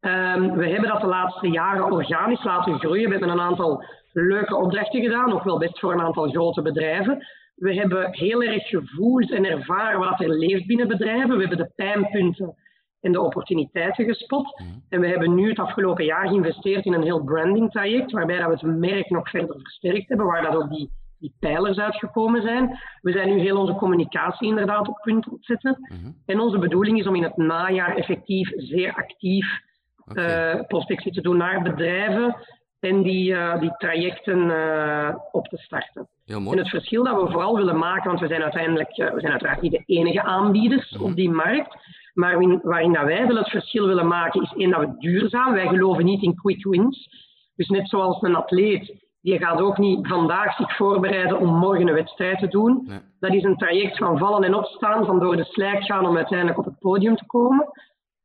[0.00, 3.04] ehm, we hebben dat de laatste jaren organisch laten groeien.
[3.04, 7.26] We hebben een aantal leuke opdrachten gedaan, ook wel best voor een aantal grote bedrijven.
[7.54, 11.34] We hebben heel erg gevoeld en ervaren wat er leeft binnen bedrijven.
[11.34, 12.54] We hebben de pijnpunten
[13.00, 14.60] en de opportuniteiten gespot.
[14.60, 14.68] Mhm.
[14.88, 18.60] En we hebben nu het afgelopen jaar geïnvesteerd in een heel branding traject, waarbij dat
[18.60, 22.78] we het merk nog verder versterkt hebben, waar dat ook die, die pijlers uitgekomen zijn.
[23.00, 25.78] We zijn nu heel onze communicatie inderdaad op punt te zetten.
[25.80, 26.12] Mhm.
[26.26, 29.60] En onze bedoeling is om in het najaar effectief zeer actief
[30.06, 30.54] okay.
[30.54, 32.36] uh, prospectie te doen naar bedrijven
[32.80, 36.08] en die, uh, die trajecten uh, op te starten.
[36.24, 39.60] En het verschil dat we vooral willen maken, want we zijn uiteindelijk we zijn uiteraard
[39.60, 41.76] niet de enige aanbieders mm op die markt,
[42.14, 45.52] maar in, waarin dat wij wel het verschil willen maken, is één dat we duurzaam,
[45.52, 47.28] wij geloven niet in quick wins.
[47.56, 51.94] Dus net zoals een atleet, die gaat ook niet vandaag zich voorbereiden om morgen een
[51.94, 52.84] wedstrijd te doen.
[52.86, 52.98] Nee.
[53.20, 56.58] Dat is een traject van vallen en opstaan, van door de slijk gaan om uiteindelijk
[56.58, 57.68] op het podium te komen.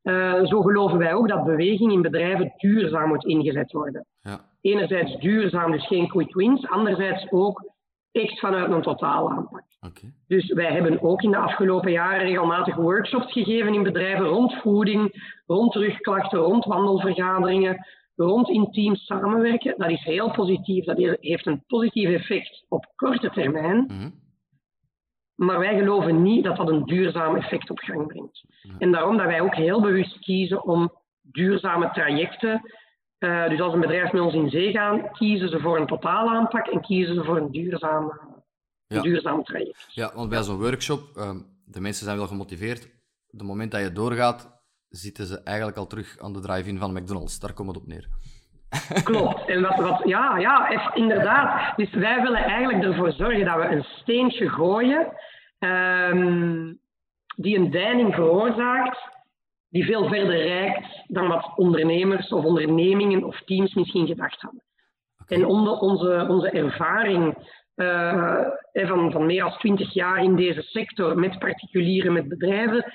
[0.02, 4.06] Uh, zo geloven wij ook dat beweging in bedrijven duurzaam moet ingezet worden.
[4.20, 4.40] Ja.
[4.60, 6.68] Enerzijds duurzaam, dus geen quick wins.
[6.68, 7.70] Anderzijds ook
[8.12, 9.62] echt vanuit een totale aanpak.
[9.80, 10.12] Okay.
[10.26, 15.32] Dus wij hebben ook in de afgelopen jaren regelmatig workshops gegeven in bedrijven rond voeding,
[15.46, 19.74] rond terugklachten, rond wandelvergaderingen, rond intiem samenwerken.
[19.76, 20.84] Dat is heel positief.
[20.84, 23.76] Dat heeft een positief effect op korte termijn.
[23.76, 24.24] Mm -hmm.
[25.34, 28.44] Maar wij geloven niet dat dat een duurzaam effect op gang brengt.
[28.78, 32.70] En daarom dat wij ook heel bewust kiezen om duurzame trajecten.
[33.18, 36.30] Uh, dus als een bedrijf met ons in zee gaat, kiezen ze voor een totale
[36.30, 38.20] aanpak en kiezen ze voor een duurzaam,
[38.86, 39.02] ja.
[39.02, 39.86] duurzaam traject.
[39.88, 41.30] Ja, want bij zo'n workshop, uh,
[41.64, 42.84] de mensen zijn wel gemotiveerd.
[43.30, 44.55] Op het moment dat je doorgaat,
[44.96, 47.38] zitten ze eigenlijk al terug aan de drive-in van McDonald's.
[47.40, 48.08] Daar komt het op neer.
[49.04, 49.48] Klopt.
[49.48, 51.76] En wat, wat, ja, ja, inderdaad.
[51.76, 55.12] Dus wij willen eigenlijk ervoor zorgen dat we een steentje gooien
[55.58, 56.78] um,
[57.36, 58.98] die een deining veroorzaakt
[59.68, 64.62] die veel verder reikt dan wat ondernemers of ondernemingen of teams misschien gedacht hadden.
[65.26, 67.36] En onder onze, onze ervaring
[67.76, 68.40] uh,
[68.72, 72.92] van, van meer dan twintig jaar in deze sector met particulieren, met bedrijven,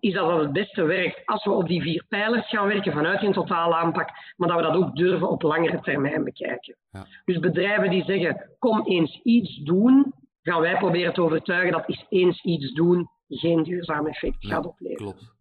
[0.00, 3.22] is dat dat het beste werkt als we op die vier pijlers gaan werken vanuit
[3.22, 6.76] een totale aanpak, maar dat we dat ook durven op langere termijn bekijken.
[6.90, 7.06] Ja.
[7.24, 12.04] Dus bedrijven die zeggen, kom eens iets doen, gaan wij proberen te overtuigen dat is
[12.08, 14.96] eens iets doen geen duurzaam effect gaat opleveren.
[14.96, 15.34] Klopt.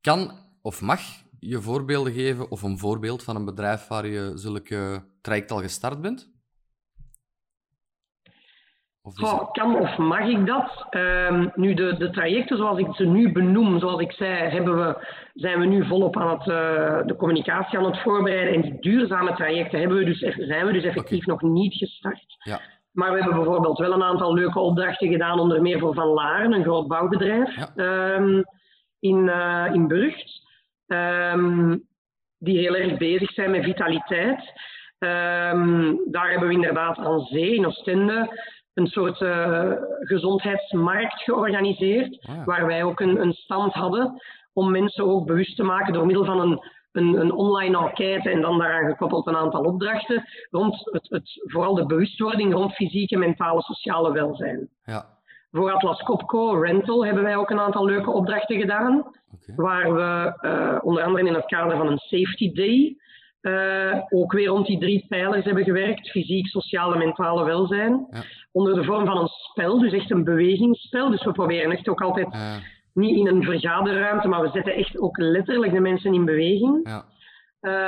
[0.00, 0.30] Kan
[0.62, 1.00] of mag
[1.38, 6.00] je voorbeelden geven of een voorbeeld van een bedrijf waar je zulke traject al gestart
[6.00, 6.33] bent?
[9.06, 10.86] Of kan of mag ik dat?
[10.90, 15.06] Um, nu, de, de trajecten zoals ik ze nu benoem, zoals ik zei, hebben we,
[15.34, 18.54] zijn we nu volop aan het, uh, de communicatie aan het voorbereiden.
[18.54, 22.36] En die duurzame trajecten hebben we dus, zijn we dus effectief nog niet gestart.
[22.38, 22.60] Ja.
[22.92, 26.52] Maar we hebben bijvoorbeeld wel een aantal leuke opdrachten gedaan, onder meer voor Van Laren,
[26.52, 28.14] een groot bouwbedrijf ja.
[28.16, 28.44] um,
[29.00, 30.42] in, uh, in Burgt.
[30.86, 31.82] Um,
[32.38, 34.52] die heel erg bezig zijn met vitaliteit.
[34.98, 38.28] Um, daar hebben we inderdaad aan zee in Oostende
[38.74, 42.44] een soort uh, gezondheidsmarkt georganiseerd, ah.
[42.44, 46.24] waar wij ook een, een, stand hadden om mensen ook bewust te maken door middel
[46.24, 46.60] van een,
[46.92, 51.74] een, een online enquête en dan daaraan gekoppeld een aantal opdrachten rond het, het, vooral
[51.74, 54.68] de bewustwording rond fysieke, mentale, sociale welzijn.
[54.84, 55.06] Ja.
[55.50, 59.54] Voor Atlas Copco Rental hebben wij ook een aantal leuke opdrachten gedaan, okay.
[59.56, 62.96] waar we uh, onder andere in het kader van een Safety Day
[63.44, 68.06] uh, ook weer rond die drie pijlers hebben gewerkt: fysiek, sociaal en mentale welzijn.
[68.10, 68.22] Ja.
[68.52, 71.10] Onder de vorm van een spel, dus echt een bewegingsspel.
[71.10, 72.58] Dus we proberen echt ook altijd ja.
[72.94, 76.80] niet in een vergaderruimte, maar we zetten echt ook letterlijk de mensen in beweging.
[76.88, 77.04] Ja.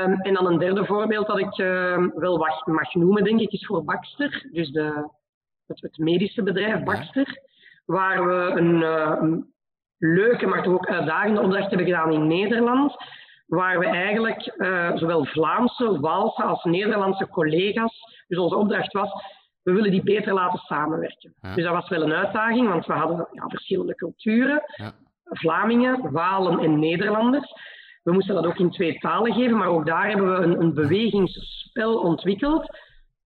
[0.05, 3.53] Um, en dan een derde voorbeeld dat ik uh, wel mag, mag, noemen, denk ik,
[3.53, 4.49] is voor Baxter.
[4.53, 5.09] Dus de,
[5.66, 7.42] het, het medische bedrijf Baxter.
[7.85, 9.53] Waar we een, uh, een
[9.99, 12.97] leuke, maar toch ook uitdagende opdracht hebben gedaan in Nederland
[13.47, 19.11] waar we eigenlijk uh, zowel Vlaamse, Waalse als Nederlandse collega's, dus onze opdracht was,
[19.63, 21.35] we willen die beter laten samenwerken.
[21.55, 24.93] Dus dat was wel een uitdaging, want we hadden ja, verschillende culturen, ja.
[25.25, 27.53] Vlamingen, Walen en Nederlanders.
[28.03, 30.75] We moesten dat ook in twee talen geven, maar ook daar hebben we een, een
[30.75, 32.79] bewegingsspel ontwikkeld,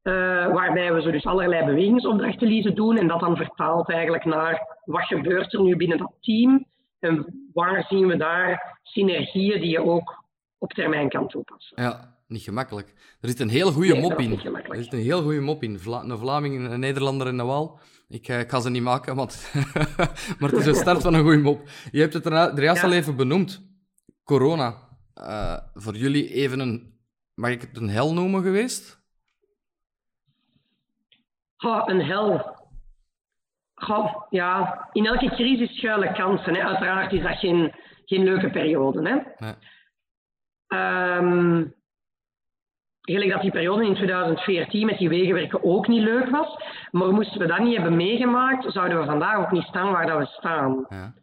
[0.03, 0.15] uh,
[0.53, 5.05] waarbij we zo dus allerlei bewegingsopdrachten lieten doen en dat dan vertaald eigenlijk naar wat
[5.05, 6.67] gebeurt er nu binnen dat team
[7.01, 10.25] en waar zien we daar synergieën die je ook
[10.59, 11.83] op termijn kan toepassen?
[11.83, 12.95] Ja, niet gemakkelijk.
[13.21, 14.41] Er zit een heel goede mop in.
[14.69, 15.79] Er zit een heel goede mop in.
[15.79, 17.79] Vla een Vlaming, een Nederlander en een Wal.
[18.09, 19.51] Ik, eh, ik, ga ze niet maken, want
[20.39, 21.69] maar het is een start van een goede mop.
[21.91, 22.87] Je hebt het er, juist ja.
[22.87, 23.69] al even benoemd.
[24.25, 24.89] Corona.
[25.15, 27.01] Uh, voor jullie even een,
[27.35, 29.03] mag ik het een hel noemen geweest?
[31.59, 32.59] Oh, een hel.
[33.81, 36.55] Goh, ja, in elke crisis schuilen kansen.
[36.55, 36.63] Hè.
[36.63, 37.73] Uiteraard is dat geen,
[38.05, 39.09] geen leuke periode.
[39.09, 39.47] Hè.
[39.47, 39.55] Nee.
[41.19, 41.75] Um,
[43.01, 46.57] gelijk dat die periode in 2014 met die wegenwerken ook niet leuk was.
[46.91, 50.19] Maar moesten we dat niet hebben meegemaakt, zouden we vandaag ook niet staan waar dat
[50.19, 50.87] we staan.
[50.89, 51.15] Ja.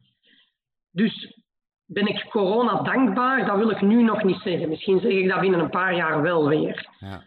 [0.91, 1.41] Dus
[1.85, 3.45] ben ik corona dankbaar?
[3.45, 4.69] Dat wil ik nu nog niet zeggen.
[4.69, 6.89] Misschien zeg ik dat binnen een paar jaar wel weer.
[6.99, 7.23] Ja.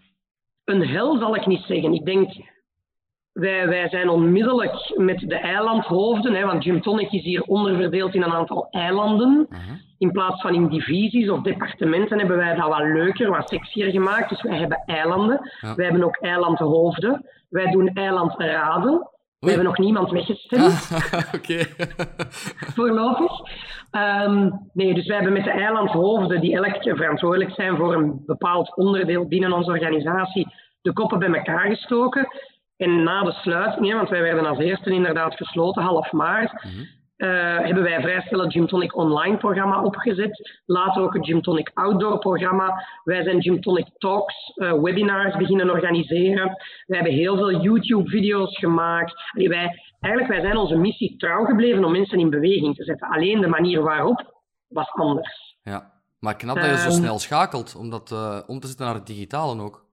[0.64, 1.92] Een hel zal ik niet zeggen.
[1.92, 2.32] Ik denk
[3.32, 8.22] wij, wij zijn onmiddellijk met de eilandhoofden, hè, want Gym Tonic is hier onderverdeeld in
[8.22, 9.46] een aantal eilanden.
[9.50, 9.76] Uh -huh.
[9.98, 14.28] In plaats van in divisies of departementen hebben wij dat wat leuker, wat sexier gemaakt.
[14.28, 15.50] Dus wij hebben eilanden.
[15.60, 15.74] Ja.
[15.74, 17.26] Wij hebben ook eilandhoofden.
[17.48, 19.08] Wij doen eilandraden.
[19.38, 20.90] We hebben nog niemand weggestemd.
[21.36, 21.64] Oké.
[22.74, 23.32] Voorlopig.
[23.92, 28.76] Um, nee, dus wij hebben met de eilandhoofden, die elk verantwoordelijk zijn voor een bepaald
[28.76, 32.28] onderdeel binnen onze organisatie, de koppen bij elkaar gestoken.
[32.80, 36.86] En na de sluiting, want wij werden als eerste inderdaad gesloten, half maart, mm -hmm.
[37.16, 40.60] uh, hebben wij vrij snel het Gymtonic online programma opgezet.
[40.66, 42.86] Later ook het Gymtonic outdoor programma.
[43.04, 46.46] Wij zijn Gymtonic Talks, uh, webinars beginnen organiseren.
[46.86, 49.14] Wij hebben heel veel YouTube-video's gemaakt.
[49.34, 53.08] Allee, wij, eigenlijk wij zijn onze missie trouw gebleven om mensen in beweging te zetten.
[53.08, 54.34] Alleen de manier waarop
[54.68, 55.56] was anders.
[55.62, 58.86] Ja, maar knap dat je zo ehm, snel schakelt om dat uh, om te zetten
[58.86, 59.88] naar het digitale ook.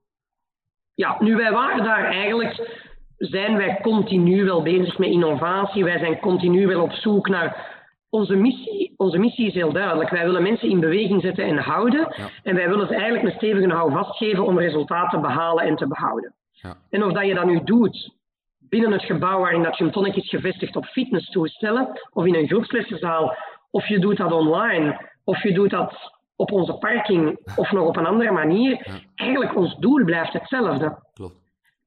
[0.97, 2.81] Ja, nu wij waren daar eigenlijk,
[3.17, 5.83] zijn wij continu wel bezig met innovatie.
[5.83, 7.75] Wij zijn continu wel op zoek naar
[8.09, 8.93] onze missie.
[8.97, 10.09] Onze missie is heel duidelijk.
[10.09, 12.13] Wij willen mensen in beweging zetten en houden.
[12.15, 12.29] Ja.
[12.43, 15.87] En wij willen ze eigenlijk een stevige houvast geven om resultaten te behalen en te
[15.87, 16.33] behouden.
[16.51, 16.75] Ja.
[16.89, 18.15] En of dat je dat nu doet
[18.59, 23.35] binnen het gebouw waarin dat Gymtonic is gevestigd op fitnesstoestellen, of in een groepslessenzaal,
[23.71, 27.97] of je doet dat online, of je doet dat op onze parking of nog op
[27.97, 29.01] een andere manier.
[29.15, 30.97] Eigenlijk ons doel blijft hetzelfde.
[31.13, 31.35] Klopt.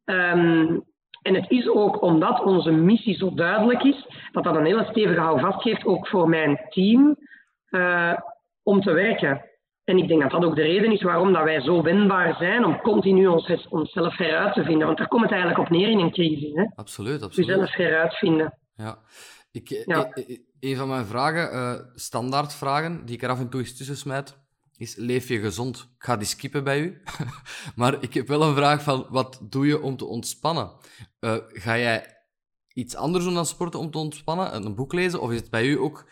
[0.05, 0.85] Um,
[1.23, 5.21] en het is ook omdat onze missie zo duidelijk is, dat dat een hele stevige
[5.21, 7.17] houvast geeft, ook voor mijn team,
[7.65, 8.13] eh,
[8.63, 9.45] om te werken.
[9.85, 12.65] En ik denk dat dat ook de reden is waarom dat wij zo wendbaar zijn
[12.65, 14.87] om continu ons, onszelf heruit te vinden.
[14.87, 16.55] Want daar komt het eigenlijk op neer in een crisis.
[16.55, 16.65] Hè?
[16.75, 17.49] Absoluut, absoluut.
[17.49, 18.59] Jezelf heruitvinden.
[18.75, 18.99] Ja.
[19.53, 20.13] Ik, eh, ja.
[20.61, 24.37] Een van mijn vragen, uh, standaardvragen, die ik er af en toe eens tussen smijt,
[24.77, 25.77] is leef je gezond?
[25.79, 27.03] Ik ga die skippen bij u.
[27.77, 30.73] maar ik heb wel een vraag van, wat doe je om te ontspannen?
[31.21, 32.25] Uh, ga jij
[32.73, 34.55] iets anders doen dan sporten om te ontspannen?
[34.55, 35.21] Een boek lezen?
[35.21, 36.07] Of is het bij u ook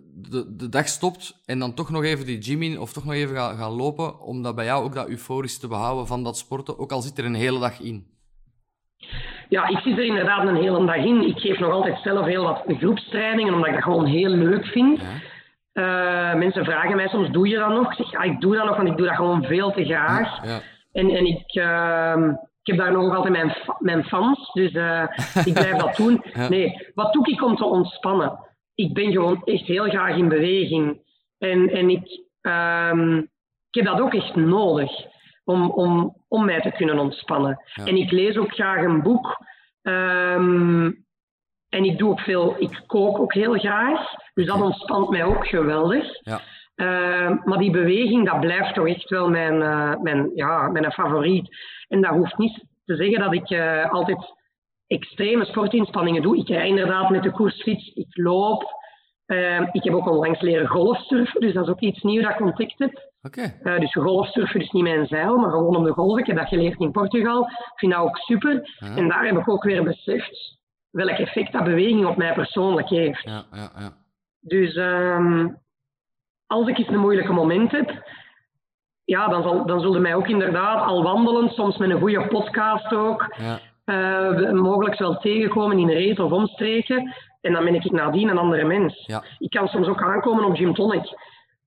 [0.00, 3.14] de, de dag stopt en dan toch nog even die gym in of toch nog
[3.14, 6.38] even gaan, gaan lopen, om dat bij jou ook dat euforisch te behouden van dat
[6.38, 8.06] sporten, ook al zit er een hele dag in?
[9.48, 11.26] Ja, ik zit er inderdaad een hele dag in.
[11.26, 15.00] Ik geef nog altijd zelf heel wat groepstrainingen, omdat ik dat gewoon heel leuk vind.
[15.74, 17.90] Uh, mensen vragen mij soms, doe je dat nog?
[17.90, 20.46] Ik zeg, ja, ik doe dat nog, want ik doe dat gewoon veel te graag.
[20.46, 20.60] Ja,
[20.92, 25.02] en, en ik, uh, ik heb daar nog altijd mijn, mijn fans, dus uh,
[25.44, 26.24] ik blijf dat doen.
[26.48, 28.38] Nee, wat doe ik om te ontspannen?
[28.74, 30.98] Ik ben gewoon echt heel graag in beweging.
[31.38, 33.18] En, en ik, um,
[33.70, 34.90] ik heb dat ook echt nodig
[35.44, 37.62] om, om, om mij te kunnen ontspannen.
[37.84, 39.46] En ik lees ook graag een boek.
[39.82, 41.04] Um,
[41.68, 44.00] en ik doe ook veel, ik kook ook heel graag.
[44.34, 46.04] Dus dat ontspant mij ook geweldig.
[46.20, 46.40] Ja.
[46.76, 51.56] Uh, maar die beweging, dat blijft toch echt wel mijn, uh, mijn, ja, mijn favoriet.
[51.88, 54.34] En dat hoeft niet te zeggen dat ik uh, altijd
[54.86, 56.36] extreme sportinspanningen doe.
[56.36, 58.82] Ik rij inderdaad met de koersfiets, ik loop.
[59.26, 62.40] Ehm, ik heb ook onlangs leren golfsurfen, dus dat is ook iets nieuws dat ik
[62.40, 63.12] ontdekt heb.
[63.22, 63.60] Okay.
[63.62, 66.18] Uh, dus golfsurfen is niet mijn zeil, maar gewoon om de golf.
[66.18, 67.42] Ik heb dat geleerd in Portugal.
[67.42, 68.76] Ik vind dat ook super.
[68.96, 70.58] En daar heb ik ook weer beseft
[70.90, 73.22] welk effect dat beweging op mij persoonlijk heeft.
[73.22, 73.92] Ja, ja, ja.
[74.40, 75.58] Dus um,
[76.46, 78.02] als ik eens een moeilijke moment heb,
[79.04, 82.94] ja, dan, zal, dan zullen mij ook inderdaad al wandelen, soms met een goede podcast
[82.94, 83.60] ook, ja.
[83.84, 87.14] uh, mogelijk wel tegenkomen in reet of omstreken.
[87.44, 89.04] En dan ben ik nadien een andere mens.
[89.06, 89.22] Ja.
[89.38, 91.16] Ik kan soms ook aankomen op Gym Tonic.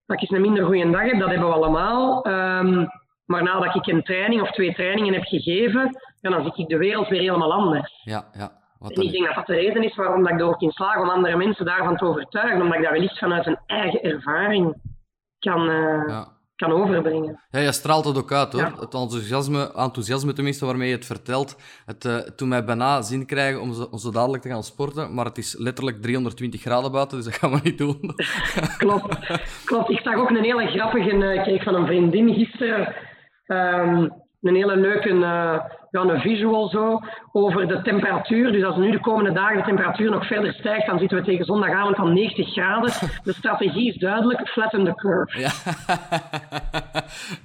[0.05, 2.27] Dat ik een minder goede dag heb, dat hebben we allemaal.
[2.27, 2.89] Um,
[3.25, 6.77] maar nadat ik een training of twee trainingen heb gegeven, ja, dan zie ik de
[6.77, 8.01] wereld weer helemaal anders.
[8.03, 8.51] Ja, ja.
[8.79, 10.71] Wat en ik denk dat dat de reden is waarom dat ik er ook in
[10.71, 12.61] slaag om andere mensen daarvan te overtuigen.
[12.61, 14.75] Omdat ik dat wellicht vanuit een eigen ervaring
[15.39, 16.27] kan, uh, ja.
[16.57, 17.39] Kan overbrengen.
[17.49, 18.61] Ja, je straalt het ook uit hoor.
[18.61, 18.73] Ja.
[18.79, 21.55] Het enthousiasme, enthousiasme tenminste waarmee je het vertelt.
[21.85, 25.13] Het uh, toen mij bijna zin krijgen om zo, om zo dadelijk te gaan sporten.
[25.13, 27.99] Maar het is letterlijk 320 graden buiten, dus dat gaan we niet doen.
[28.77, 29.17] klopt,
[29.65, 29.89] klopt.
[29.89, 32.95] Ik zag ook een hele grappige uh, kreeg van een vriendin gisteren.
[33.47, 35.59] Um, een hele leuke uh,
[36.05, 36.99] ja, een visual zo
[37.31, 38.51] over de temperatuur.
[38.51, 41.45] Dus als nu de komende dagen de temperatuur nog verder stijgt, dan zitten we tegen
[41.45, 42.91] zondagavond van 90 graden.
[43.23, 45.39] De strategie is duidelijk, flatten the curve.
[45.39, 45.51] Ja,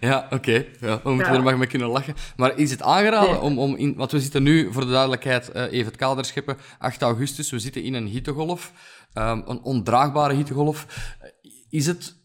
[0.08, 0.34] ja oké.
[0.34, 0.68] Okay.
[0.80, 1.38] Ja, we moeten ja.
[1.38, 2.14] er maar mee kunnen lachen.
[2.36, 3.40] Maar is het aangeraden nee.
[3.40, 3.94] om, om in...
[3.96, 7.50] Want we zitten nu, voor de duidelijkheid, uh, even het kader scheppen, 8 augustus.
[7.50, 8.72] We zitten in een hittegolf.
[9.14, 10.86] Um, een ondraagbare hittegolf.
[11.70, 12.20] Is het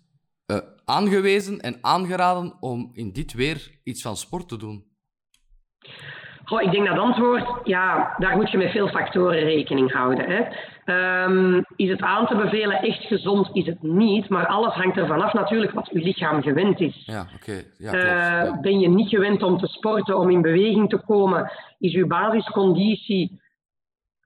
[0.51, 4.85] uh, aangewezen en aangeraden om in dit weer iets van sport te doen?
[6.47, 10.25] Goh, ik denk dat antwoord, ja, daar moet je met veel factoren rekening houden.
[10.29, 10.45] Hè.
[11.25, 13.49] Um, is het aan te bevelen echt gezond?
[13.53, 17.03] Is het niet, maar alles hangt ervan af natuurlijk wat je lichaam gewend is.
[17.05, 17.63] Ja, oké.
[17.77, 18.59] Ja, uh, ja.
[18.61, 21.51] Ben je niet gewend om te sporten, om in beweging te komen?
[21.79, 23.41] Is je basisconditie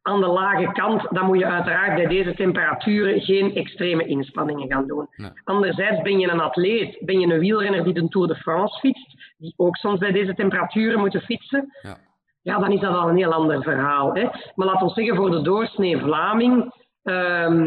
[0.02, 4.88] aan de lage kant, dan moet je uiteraard bij deze temperaturen geen extreme inspanningen gaan
[4.88, 5.08] doen.
[5.16, 5.32] Nee.
[5.44, 9.16] Anderzijds ben je een atleet, ben je een wielrenner die de Tour de France fietst,
[9.38, 11.74] die ook soms bij deze temperaturen moeten fietsen.
[11.82, 11.98] Ja,
[12.42, 14.14] ja dan is dat al een heel ander verhaal.
[14.14, 14.24] Hè?
[14.56, 16.74] Maar laten we zeggen, voor de doorsnee Vlaming,
[17.04, 17.66] um,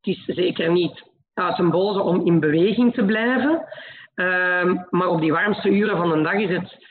[0.00, 3.64] het is zeker niet uit een boze om in beweging te blijven.
[4.14, 6.84] Um, maar op die warmste uren van de dag is het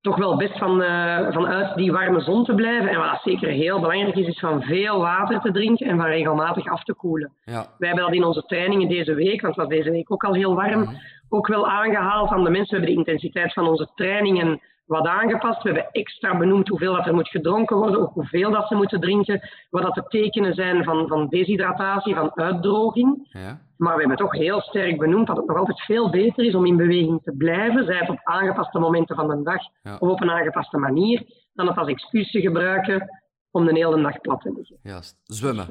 [0.00, 2.88] toch wel best van, uh, vanuit die warme zon te blijven.
[2.88, 6.66] En wat zeker heel belangrijk is, is van veel water te drinken en van regelmatig
[6.66, 7.32] af te koelen.
[7.44, 7.66] Ja.
[7.78, 10.34] Wij hebben dat in onze trainingen deze week, want het was deze week ook al
[10.34, 10.94] heel warm, Mhm.
[11.28, 12.80] ook wel aangehaald aan de mensen.
[12.80, 15.62] We hebben de intensiteit van onze trainingen wat aangepast.
[15.62, 19.00] We hebben extra benoemd hoeveel dat er moet gedronken worden, ook hoeveel dat ze moeten
[19.00, 23.28] drinken, wat dat de tekenen zijn van, van deshydratatie, van uitdroging.
[23.32, 23.60] Ja.
[23.76, 26.66] Maar we hebben toch heel sterk benoemd dat het nog altijd veel beter is om
[26.66, 29.94] in beweging te blijven, zij het op aangepaste momenten van de dag Ja.
[29.98, 31.22] of op een aangepaste manier,
[31.54, 34.76] dan het als excuus te gebruiken om de hele dag plat te liggen.
[34.82, 35.20] Juist.
[35.24, 35.66] Zwemmen.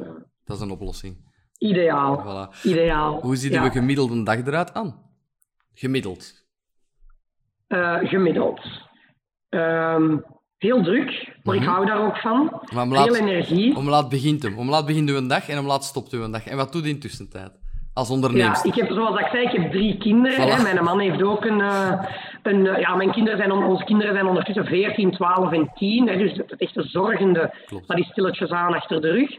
[0.46, 1.30] Dat is een oplossing.
[1.58, 2.20] Ideaal.
[2.20, 2.64] Voilà.
[2.64, 3.22] Ideaal.
[3.22, 3.70] Hoe ziet Ja.
[3.70, 4.96] gemiddelde dag eruit aan?
[5.74, 6.46] Gemiddeld.
[7.68, 8.60] Eh, gemiddeld.
[9.52, 10.18] Ehm,
[10.58, 11.70] heel druk, maar ik Mhm.
[11.70, 12.62] hou daar ook van.
[12.74, 13.76] Maar om Veel energie.
[13.76, 14.58] om laat begint hem.
[14.58, 16.48] Om laat begint uw dag en om laat stopt uw dag.
[16.48, 17.52] En wat doet u in tussentijd?
[17.94, 18.46] Als ondernemer.
[18.46, 20.38] Ja, ik heb, zoals ik zei, ik heb drie kinderen.
[20.48, 20.56] Voilà.
[20.56, 20.62] Hè.
[20.74, 21.62] Mijn man heeft ook een...
[21.62, 21.92] eh,
[22.44, 26.08] een eh, ja, mijn kinderen zijn, on- onze kinderen zijn ondertussen 14, 12 en 10.
[26.08, 27.88] Hè, dus het echte zorgende, Klopt.
[27.88, 29.30] dat is stilletjes aan achter de rug.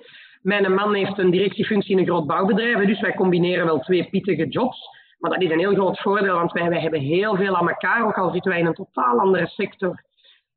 [0.42, 4.46] Mijn man heeft een directiefunctie in een groot bouwbedrijf, dus wij combineren wel twee pittige
[4.48, 4.79] jobs.
[5.23, 8.07] Maar dat is een heel groot voordeel, want wij, wij hebben heel veel aan elkaar,
[8.07, 10.03] ook al zitten wij in een totaal andere sector.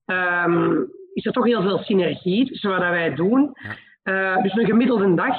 [0.05, 0.81] Ehm,
[1.13, 3.57] is er toch heel veel synergie tussen wat wij doen.
[4.03, 5.37] Uh, dus een gemiddelde dag,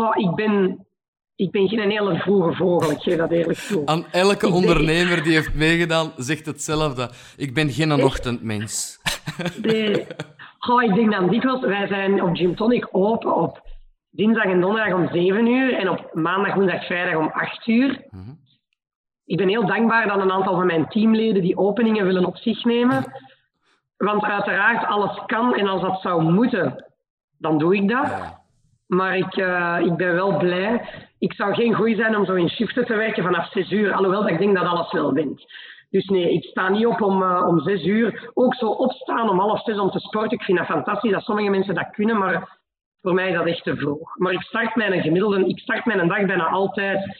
[0.00, 0.86] oh, ik, ben,
[1.34, 3.86] ik ben geen hele vroege vogel, ik geef dat eerlijk toe.
[3.86, 7.10] Aan elke ondernemer die heeft meegedaan, zegt hetzelfde.
[7.36, 8.98] Ik ben geen ochtendmens.
[9.62, 10.06] Nee.
[10.68, 13.66] Oh, ik denk dan dikwijls, wij zijn op Gym Tonic open op
[14.10, 18.04] dinsdag en donderdag om 7 uur en op maandag, woensdag, vrijdag om 8 uur.
[18.10, 18.30] Mhm.
[19.26, 22.64] Ik ben heel dankbaar dat een aantal van mijn teamleden die openingen willen op zich
[22.64, 23.04] nemen.
[23.96, 26.84] Want uiteraard, alles kan en als dat zou moeten,
[27.38, 28.44] dan doe ik dat.
[28.86, 30.88] Maar ik, uh, ik ben wel blij.
[31.18, 34.22] Ik zou geen goeie zijn om zo in shiften te werken vanaf 6 uur, alhoewel
[34.22, 35.44] dat ik denk dat alles wel wint.
[35.90, 38.30] Dus nee, ik sta niet op om, uh, om 6 uur.
[38.34, 40.38] Ook zo opstaan om half zes om te sporten.
[40.38, 42.58] Ik vind dat fantastisch dat sommige mensen dat kunnen, maar
[43.02, 44.16] voor mij is dat echt te vroeg.
[44.16, 47.16] Maar ik start mijn gemiddelde, ik start mijn dag bijna altijd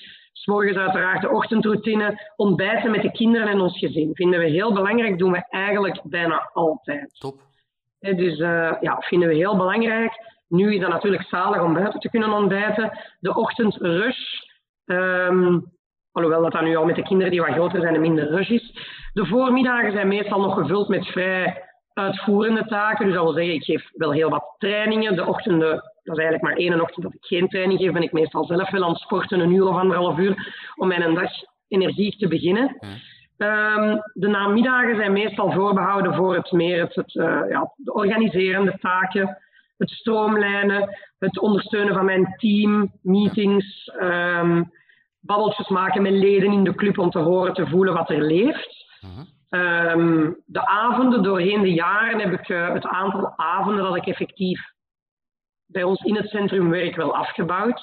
[0.47, 4.15] S'morgens uiteraard de ochtendroutine, ontbijten met de kinderen en ons gezin.
[4.15, 7.17] Vinden we heel belangrijk, doen we eigenlijk bijna altijd.
[7.19, 7.41] Top.
[8.01, 10.13] dus uh, ja, vinden we heel belangrijk.
[10.49, 12.99] Nu is dat natuurlijk zalig om buiten te kunnen ontbijten.
[13.21, 14.19] De ochtendrush,
[14.85, 15.73] um,
[16.13, 18.51] alhoewel dat dan nu al met de kinderen die wat groter zijn en minder rush
[18.51, 18.73] is.
[19.13, 23.05] De voormiddagen zijn meestal nog gevuld met vrij uitvoerende taken.
[23.05, 25.17] Dus dat wil zeggen, ik geef wel heel wat trainingen.
[25.17, 28.13] De ochtenden dat is eigenlijk maar één ochtend dat ik geen training geef, ben ik
[28.13, 31.31] meestal zelf wel aan het sporten, een uur of anderhalf uur, om mijn dag
[31.69, 32.77] energiek te beginnen.
[33.39, 38.77] Um, de namiddagen zijn meestal voorbehouden voor het meer het, het uh, ja, de organiserende
[38.81, 39.39] taken,
[39.77, 44.73] het stroomlijnen, het ondersteunen van mijn team, meetings, um,
[45.21, 48.85] babbeltjes maken met leden in de club om te horen, te voelen wat er leeft.
[49.51, 54.75] Um, de avonden, doorheen de jaren heb ik uh, het aantal avonden dat ik effectief
[55.67, 57.81] bij ons in het centrum werk wel afgebouwd.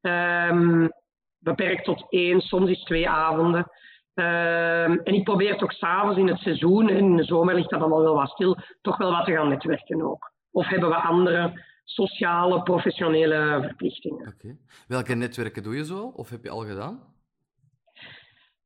[0.00, 0.92] Um,
[1.38, 3.70] beperkt tot één, soms is twee avonden.
[4.14, 8.02] Um, en ik probeer toch s'avonds in het seizoen, in de zomer ligt dat allemaal
[8.02, 10.32] wel wat stil, toch wel wat te gaan netwerken ook.
[10.50, 14.28] Of hebben we andere sociale, professionele verplichtingen.
[14.28, 14.56] Okay.
[14.88, 16.12] Welke netwerken doe je zo?
[16.16, 17.00] Of heb je al gedaan?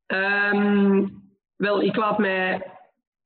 [0.07, 1.21] Um,
[1.55, 2.71] wel, ik laat mij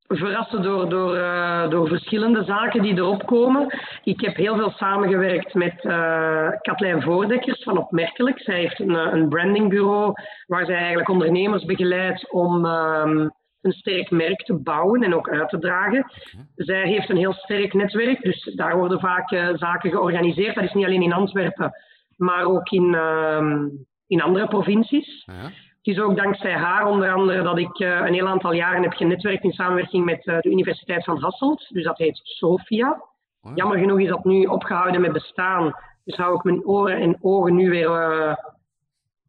[0.08, 3.78] verrassen door, door, uh, door verschillende zaken die erop komen.
[4.04, 8.40] Ik heb heel veel samengewerkt met uh, Katlijn Voordekkers van Opmerkelijk.
[8.40, 10.14] Zij heeft een, eh, een brandingbureau
[10.46, 15.50] waar zij eigenlijk ondernemers begeleidt om um, een sterk merk te bouwen en ook uit
[15.50, 16.06] te dragen.
[16.56, 20.56] Zij heeft een heel sterk netwerk, dus daar worden vaak uh, zaken georganiseerd.
[20.56, 21.72] Dat is niet alleen in Antwerpen,
[22.16, 23.64] maar ook in, uh,
[24.08, 25.24] in andere provincies.
[25.26, 25.52] Ja.
[25.88, 28.94] Het is ook dankzij haar onder andere dat ik uh, een heel aantal jaren heb
[28.94, 31.68] genetwerkt in samenwerking met uh, de Universiteit van Hasselt.
[31.70, 33.02] Dus dat heet SOFIA.
[33.56, 35.74] Jammer genoeg is dat nu opgehouden met bestaan.
[36.04, 38.36] Dus hou ik mijn oren en ogen nu weer uh,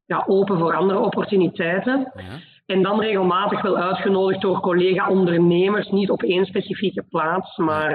[0.07, 2.13] ja, open voor andere opportuniteiten.
[2.15, 2.23] Ja.
[2.67, 7.93] En dan regelmatig wel uitgenodigd door collega-ondernemers, niet op één specifieke plaats, maar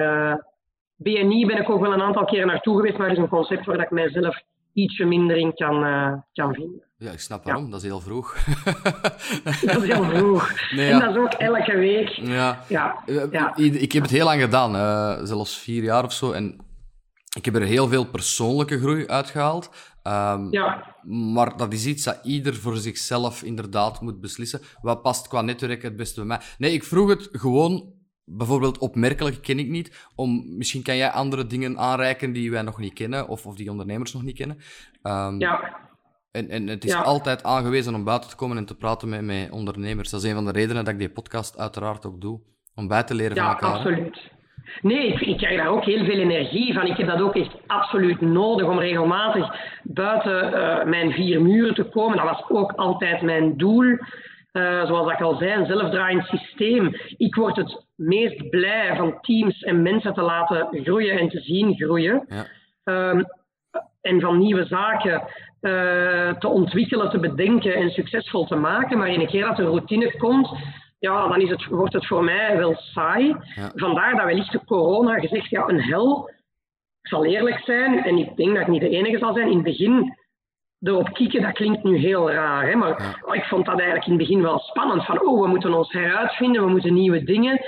[0.96, 3.80] BNI ben ik ook wel een aantal keren naartoe geweest, maar is een concept waar
[3.80, 4.42] ik mijzelf
[4.74, 5.82] ietsje minder in kan,
[6.34, 6.84] kan vinden.
[7.04, 7.70] Ja, ik snap waarom.
[7.70, 8.38] Dat is heel vroeg.
[9.44, 10.72] dat is heel vroeg.
[10.72, 12.10] Nee, en dat is ook elke week.
[12.10, 12.64] Ja.
[12.68, 13.04] Ja.
[13.06, 13.56] Eh, ja.
[13.56, 16.32] Ik heb het heel lang gedaan, uh, zelfs vier jaar of zo.
[16.32, 16.58] En
[17.38, 19.70] ik heb er heel veel persoonlijke groei uitgehaald.
[20.04, 20.96] Um, ja.
[21.34, 24.62] Maar dat is iets dat ieder voor zichzelf inderdaad moet beslissen.
[24.82, 26.40] Wat past qua netwerk het beste bij mij?
[26.58, 27.94] Nee, ik vroeg het gewoon
[28.26, 30.08] bijvoorbeeld opmerkelijk ken ik niet.
[30.16, 33.72] Om, misschien kan jij andere dingen aanreiken die wij nog niet kennen, of, of die
[33.72, 34.58] ondernemers nog niet kennen.
[35.04, 35.82] Um, ja.
[36.32, 39.52] En, en het is altijd aangewezen om buiten te komen en te praten met, met
[39.52, 40.10] ondernemers.
[40.10, 42.40] Dat is een van de redenen dat ik die podcast uiteraard ook doe.
[42.76, 43.70] Om bij te leren van elkaar.
[43.70, 44.32] Ja, absoluut.
[44.82, 46.86] Nee, ik, ik, krijg daar ook heel veel energie van.
[46.88, 51.84] Ik heb dat ook echt absoluut nodig om regelmatig buiten uh, mijn vier muren te
[51.84, 52.18] komen.
[52.18, 53.98] Dat was ook altijd mijn doel.
[54.54, 56.96] Uh, zoals ik al zei, een zelfdraaiend systeem.
[57.18, 61.76] Ik word het meest blij van teams en mensen te laten groeien en te zien
[61.76, 62.26] groeien.
[62.28, 62.46] Ja.
[63.10, 63.26] Um,
[64.02, 65.22] en van nieuwe zaken
[65.62, 68.98] uh, te ontwikkelen, te bedenken en succesvol te maken.
[68.98, 70.50] Maar in een keer dat er routine komt,
[71.00, 73.36] ja, dan is het, wordt het voor mij wel saai.
[73.56, 73.72] Ja.
[73.76, 76.30] Vandaar dat wellicht de corona gezegd, ja, een hel.
[77.02, 79.56] Ik zal eerlijk zijn, en ik denk dat ik niet de enige zal zijn, in
[79.56, 80.18] het begin
[80.84, 82.68] erop kieken, dat klinkt nu heel raar.
[82.68, 82.76] Hè?
[82.76, 83.20] Maar ja.
[83.26, 85.06] oh, ik vond dat eigenlijk in het begin wel spannend.
[85.06, 87.62] Van, oh, we moeten ons heruitvinden, we moeten nieuwe dingen.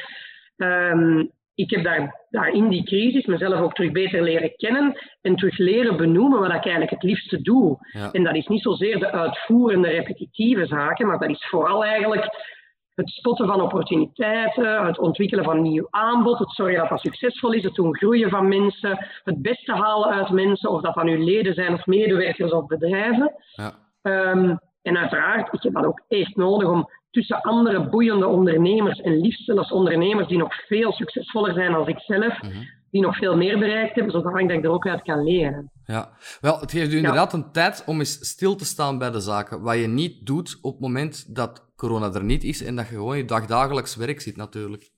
[0.58, 5.36] Um, ik heb daar, daar in die crisis mezelf ook terug beter leren kennen en
[5.36, 7.78] terug leren benoemen wat ik eigenlijk het liefste doe.
[8.12, 12.55] En dat is niet zozeer de uitvoerende repetitieve zaken, maar dat is vooral eigenlijk
[12.96, 17.64] het spotten van opportuniteiten, het ontwikkelen van nieuw aanbod, het zorgen dat dat succesvol is,
[17.64, 21.54] het doen groeien van mensen, het beste halen uit mensen, of dat dan nu leden
[21.54, 23.34] zijn of medewerkers of bedrijven.
[23.56, 23.74] Ja.
[24.02, 29.22] Ehm, en uiteraard, ik heb dat ook echt nodig om tussen andere boeiende ondernemers en
[29.22, 32.64] liefst zelfs ondernemers die nog veel succesvoller zijn dan ik zelf, mhm.
[32.92, 35.72] die nog veel meer bereikt hebben, zodat ik er ook uit kan leren.
[35.86, 36.10] Ja,
[36.42, 39.62] wel, het geeft u inderdaad een tijd om eens stil te staan bij de zaken.
[39.62, 42.96] Wat je niet doet op het moment dat corona er niet is en dat je
[42.96, 44.92] gewoon je dagdagelijks werk ziet, natuurlijk.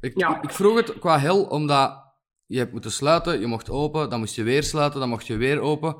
[0.00, 0.42] Ik, ja.
[0.42, 2.06] ik vroeg het qua hel omdat
[2.46, 5.36] je hebt moeten sluiten, je mocht open, dan moest je weer sluiten, dan mocht je
[5.36, 5.96] weer open.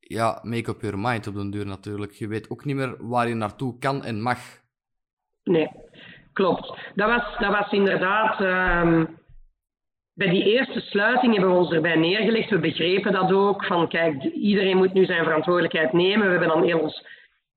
[0.00, 2.12] Ja, make up your mind op den duur natuurlijk.
[2.12, 4.38] Je weet ook niet meer waar je naartoe kan en mag.
[5.44, 5.70] Nee,
[6.32, 6.78] klopt.
[6.94, 8.40] Dat was, dat was inderdaad.
[8.40, 9.04] Ehm,
[10.12, 12.50] bij die eerste sluiting hebben we ons erbij neergelegd.
[12.50, 13.64] We begrepen dat ook.
[13.64, 16.24] Van kijk, iedereen moet nu zijn verantwoordelijkheid nemen.
[16.24, 17.06] We hebben dan heel ons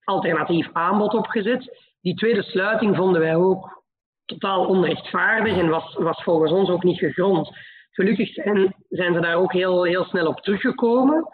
[0.10, 1.78] alternatief aanbod opgezet.
[2.01, 3.84] Die tweede sluiting vonden wij ook
[4.26, 7.49] totaal onrechtvaardig en was, was volgens ons ook niet gegrond.
[7.91, 11.28] Gelukkig zijn, zijn ze daar ook heel, heel snel op teruggekomen.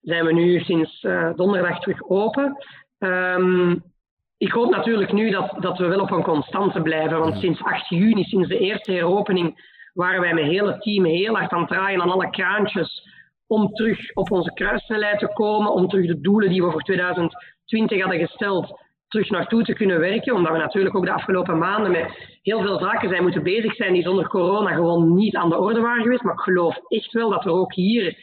[0.00, 2.56] Zijn we nu sinds uh, donderdag terug open.
[2.98, 3.82] Um,
[4.38, 7.18] ik hoop natuurlijk nu dat, dat we wel op een constante blijven.
[7.18, 11.36] Want sinds 8 juni, sinds de eerste heropening, waren wij met het hele team heel
[11.36, 13.14] hard aan het draaien aan alle kraantjes
[13.46, 17.55] om terug op onze kruissnelheid te komen, om terug de doelen die we voor 2020
[18.00, 20.34] hadden gesteld, terug naartoe te kunnen werken.
[20.34, 23.92] Omdat we natuurlijk ook de afgelopen maanden met heel veel zaken zijn moeten bezig zijn
[23.92, 26.22] die zonder corona gewoon niet aan de orde waren geweest.
[26.22, 28.18] Maar ik geloof echt wel dat er ook hier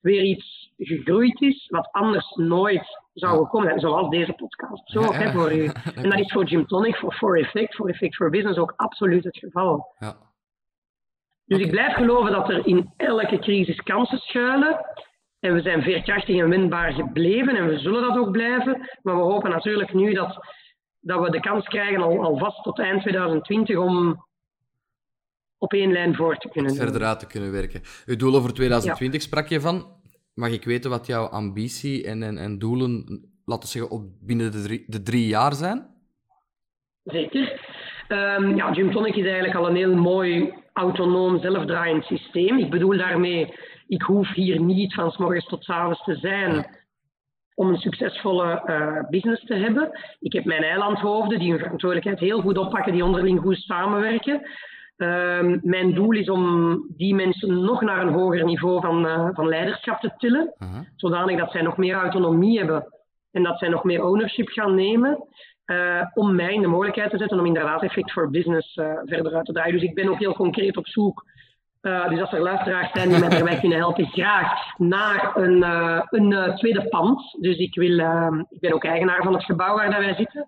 [0.00, 4.90] weer iets gegroeid is, wat anders nooit zou gekomen zoals deze podcast.
[4.90, 5.64] Zo, hè, voor u.
[6.02, 9.24] En dat is voor Jim Tonic, voor For Effect, voor Effect for Business ook absoluut
[9.24, 9.94] het geval.
[9.98, 10.16] Ja.
[11.44, 14.80] Dus ik blijf geloven dat er in elke crisis kansen schuilen.
[15.44, 18.90] En we zijn veerkrachtig en winbaar gebleven en we zullen dat ook blijven.
[19.02, 20.46] Maar we hopen natuurlijk nu dat,
[21.00, 24.24] dat we de kans krijgen al, alvast tot eind 2020 om
[25.58, 27.80] op één lijn voor te kunnen Verder uit te kunnen werken.
[28.06, 29.86] Uw doelen voor 2020 sprak je van.
[30.34, 33.04] Mag ik weten wat jouw ambitie en, en, en doelen,
[33.44, 35.86] laten we zeggen, op binnen de drie, de drie jaar zijn?
[37.04, 37.60] Zeker.
[38.08, 42.58] Um, ja, Gymtonic is eigenlijk al een heel mooi autonoom zelfdraaiend systeem.
[42.58, 43.54] Ik bedoel daarmee,
[43.86, 46.66] ik hoef hier niet van s morgens tot s avonds te zijn
[47.54, 49.98] om een succesvolle uh, business te hebben.
[50.20, 54.48] Ik heb mijn eilandhoofden die hun verantwoordelijkheid heel goed oppakken, die onderling goed samenwerken.
[54.96, 59.48] Ehm, mijn doel is om die mensen nog naar een hoger niveau van, uh, van
[59.48, 60.54] leiderschap te tillen,
[60.96, 62.86] zodanig dat zij nog meer autonomie hebben
[63.30, 65.26] en dat zij nog meer ownership gaan nemen,
[65.66, 68.72] uh, om mij in de mogelijkheid te zetten om inderdaad effect voor business
[69.04, 69.72] verder uit te draaien.
[69.72, 71.24] Dus ik ben ook heel concreet op zoek.
[71.84, 75.62] Dus als er luisteraars zijn die mij daarbij kunnen helpen, graag naar een,
[76.10, 77.36] een tweede pand.
[77.40, 77.98] Dus ik, wil,
[78.48, 80.46] ik ben ook eigenaar van het gebouw waar wij zitten.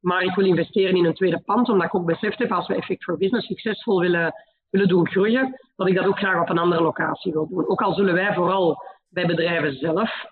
[0.00, 2.74] Maar ik wil investeren in een tweede pand, omdat ik ook beseft heb, als we
[2.74, 4.32] Effect for Business succesvol willen,
[4.70, 7.68] willen doen groeien, dat ik dat ook graag op een andere locatie wil doen.
[7.68, 10.24] Ook al zullen wij vooral bij bedrijven zelf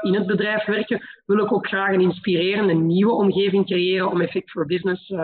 [0.00, 4.50] in het bedrijf werken, wil ik ook graag een inspirerende nieuwe omgeving creëren om Effect
[4.50, 5.14] for Business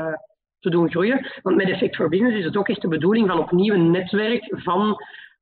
[0.61, 1.26] te doen groeien.
[1.42, 4.44] Want met Effect for Business is het ook echt de bedoeling van opnieuw een netwerk
[4.50, 4.96] van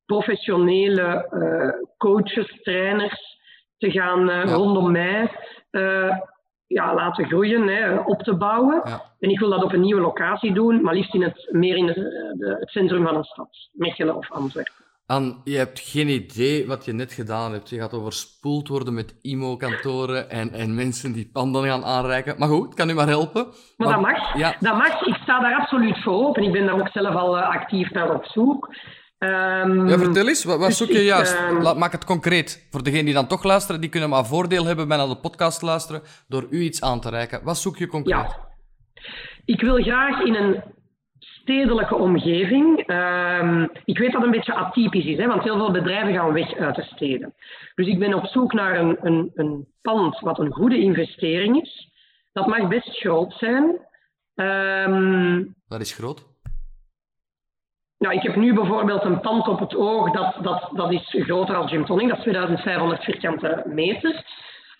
[0.05, 3.37] professionele uh, coaches, trainers
[3.77, 5.31] te gaan rondom mij
[6.67, 8.81] ja, laten groeien, hè, op te bouwen.
[9.19, 11.85] En ik wil dat op een nieuwe locatie doen, maar liefst in het, meer in
[11.85, 14.86] de, het centrum van een stad, Mechelen of Antwerpen.
[15.07, 17.69] An, je hebt geen idee wat je net gedaan hebt.
[17.69, 22.35] Je gaat overspoeld worden met IMO-kantoren en, en mensen die panden gaan aanreiken.
[22.37, 23.47] Maar goed, kan u maar helpen.
[23.77, 24.37] Maar, dat mag.
[24.37, 24.55] Ja.
[24.59, 25.01] Dat mag.
[25.01, 26.43] Ik sta daar absoluut voor open.
[26.43, 28.75] Ik ben daar ook zelf al uh, actief naar op zoek.
[29.19, 31.35] Um, ja, vertel eens, wat, wat dus zoek je juist?
[31.35, 32.67] Ehm, Laat, maak het concreet.
[32.71, 35.61] Voor degenen die dan toch luisteren, die kunnen maar voordeel hebben bij naar de podcast
[35.61, 37.43] luisteren door u iets aan te reiken.
[37.43, 38.15] Wat zoek je concreet?
[38.15, 38.47] Ja.
[39.45, 40.63] Ik wil graag in een
[41.47, 42.89] stedelijke omgeving.
[42.91, 46.55] Um, ik weet dat een beetje atypisch is, hè, want heel veel bedrijven gaan weg
[46.55, 47.33] uit de steden.
[47.75, 51.91] Dus ik ben op zoek naar een, een, een pand wat een goede investering is.
[52.33, 53.63] Dat mag best groot zijn.
[54.35, 56.25] Um, dat is groot?
[57.97, 61.55] Nou, ik heb nu bijvoorbeeld een pand op het oog, dat, dat, dat is groter
[61.55, 64.25] als Jim Tonning, dat is 2500 vierkante meter.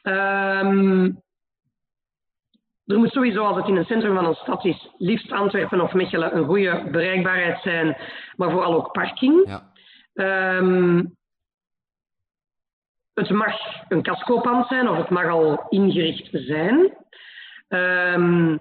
[0.03, 1.21] Um,
[2.87, 5.93] er moet sowieso, als het in het centrum van een stad is, liefst Antwerpen of
[5.93, 7.97] Mechelen, een goede bereikbaarheid zijn,
[8.35, 9.47] maar vooral ook parking.
[9.47, 9.71] Ja.
[10.57, 11.15] Um,
[13.13, 13.55] het mag
[13.87, 16.93] een cascopand zijn of het mag al ingericht zijn.
[17.67, 18.59] Um,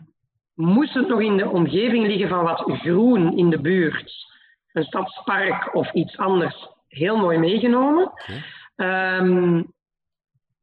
[0.55, 4.13] moest het nog in de omgeving liggen van wat groen in de buurt,
[4.73, 8.13] een stadspark of iets anders heel mooi meegenomen.
[8.77, 9.75] Um,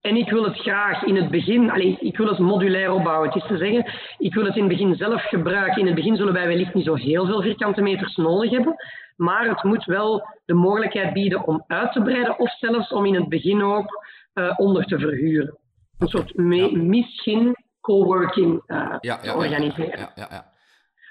[0.04, 3.28] En ik wil het graag in het begin, allez, ik wil het modulair opbouwen.
[3.28, 3.86] Het is te zeggen,
[4.18, 5.80] ik wil het in het begin zelf gebruiken.
[5.80, 8.76] In het begin zullen wij wellicht niet zo heel veel vierkante meters nodig hebben.
[9.16, 13.16] Maar het moet wel de mogelijkheid bieden om uit te breiden of zelfs om in
[13.16, 15.58] het begin ook uh, onder te verhuren.
[15.98, 16.70] Een soort ja.
[16.72, 20.00] misschien coworking uh, ja, ja, organiseren.
[20.00, 20.46] Ja, ja, ja,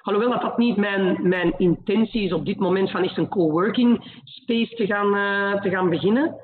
[0.03, 4.21] Alhoewel dat dat niet mijn, mijn intentie is op dit moment van echt een coworking
[4.25, 6.37] space te gaan, uh, te gaan beginnen.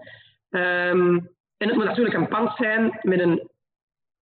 [0.50, 3.48] Um, en het moet natuurlijk een pand zijn met een,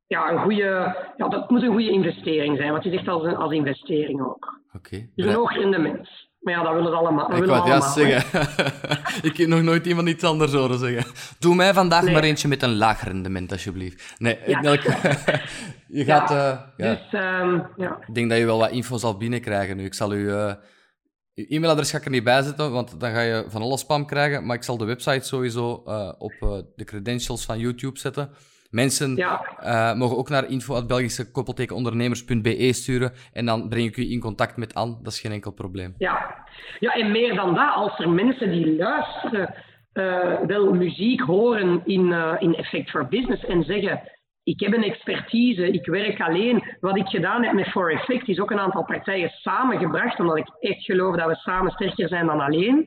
[0.07, 3.25] ja, een goede, ja, dat moet een goede investering zijn, want het is echt als,
[3.25, 4.61] een, als investering ook.
[4.73, 4.77] Oké.
[4.77, 5.11] Okay.
[5.15, 6.09] Dus een hoog rendement.
[6.41, 7.37] Maar ja, dat willen ze allemaal.
[7.37, 8.41] ik wou ja zeggen.
[9.31, 11.13] ik heb nog nooit iemand iets anders horen zeggen.
[11.39, 14.15] Doe mij vandaag maar eentje met een laag rendement, alsjeblieft.
[14.19, 14.61] Nee, ja.
[15.89, 16.31] je gaat...
[16.31, 16.95] Uh, ja.
[16.95, 17.99] Dus, um, ja.
[18.07, 19.85] Ik denk dat je wel wat info zal binnenkrijgen nu.
[19.85, 20.19] Ik zal u...
[20.19, 20.53] Uh,
[21.37, 24.07] uw e-mailadres ga ik er niet bij zetten, want dan ga je van alle spam
[24.07, 24.47] krijgen.
[24.47, 26.33] Maar ik zal de website sowieso uh, op
[26.77, 28.31] de credentials van YouTube zetten.
[28.71, 29.43] Mensen ja.
[29.65, 34.97] uh, mogen ook naar info.belgischekoppeltekenondernemers.be sturen en dan breng ik u in contact met Anne.
[35.03, 35.95] Dat is geen enkel probleem.
[35.99, 36.45] Ja,
[36.79, 39.55] ja en meer dan dat, als er mensen die luisteren
[40.47, 44.01] wel muziek horen in, in Effect for Business en zeggen
[44.47, 46.63] ik heb een expertise, ik werk alleen.
[46.81, 50.49] Wat ik gedaan heb met For Effect is ook een aantal partijen samengebracht, omdat ik
[50.61, 52.87] echt geloof dat we samen sterker zijn dan alleen.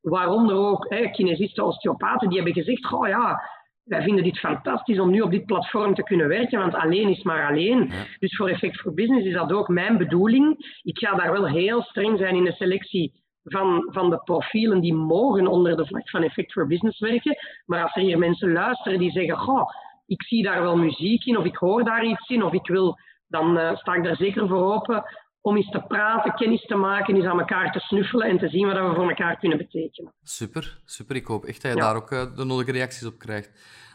[0.00, 3.40] Waaronder ook hè, kinesisten, osteopaten, die hebben gezegd, oh ja,
[3.84, 7.22] wij vinden dit fantastisch om nu op dit platform te kunnen werken, want alleen is
[7.22, 7.90] maar alleen.
[8.18, 10.56] Dus voor Effect for Business is dat ook mijn bedoeling.
[10.82, 14.94] Ik ga daar wel heel streng zijn in de selectie van, van de profielen die
[14.94, 17.36] mogen onder de vlag van Effect for Business werken.
[17.66, 19.68] Maar als er hier mensen luisteren die zeggen, goh,
[20.06, 22.98] ik zie daar wel muziek in, of ik hoor daar iets in, of ik wil,
[23.26, 25.04] dan uh, sta ik daar zeker voor open
[25.40, 28.66] om eens te praten, kennis te maken, eens aan elkaar te snuffelen en te zien
[28.66, 30.12] wat we voor elkaar kunnen betekenen.
[30.22, 31.16] Super, super.
[31.16, 33.50] Ik hoop echt dat je daar ook uh, de nodige reacties op krijgt.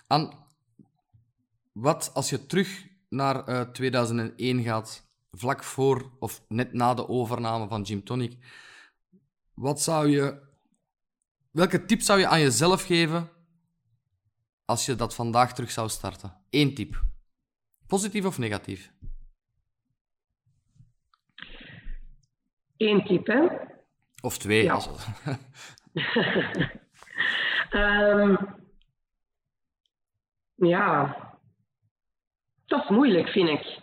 [0.07, 0.33] An,
[1.71, 7.07] wat als je terug naar uh, eh, 2001 gaat, vlak voor of net na de
[7.07, 8.37] overname van Jim Tonic,
[9.53, 10.41] wat zou je,
[11.51, 13.29] welke tip zou je aan jezelf geven
[14.71, 16.37] als je dat vandaag terug zou starten?
[16.49, 17.03] Eén tip.
[17.87, 18.91] Positief of negatief?
[22.77, 23.47] Eén tip, hè?
[24.21, 24.63] Of twee.
[24.63, 24.73] Ja.
[24.73, 25.07] Als...
[27.71, 28.37] um,
[30.73, 31.15] ja,
[32.65, 33.79] dat is moeilijk, vind ik.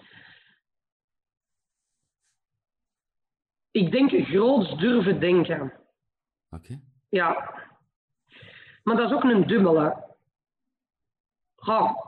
[3.70, 5.72] Ik denk groots durven denken.
[6.51, 6.80] Oké.
[7.09, 7.55] Ja.
[8.82, 10.08] Maar dat is ook een dubbele.
[11.69, 12.07] Oh.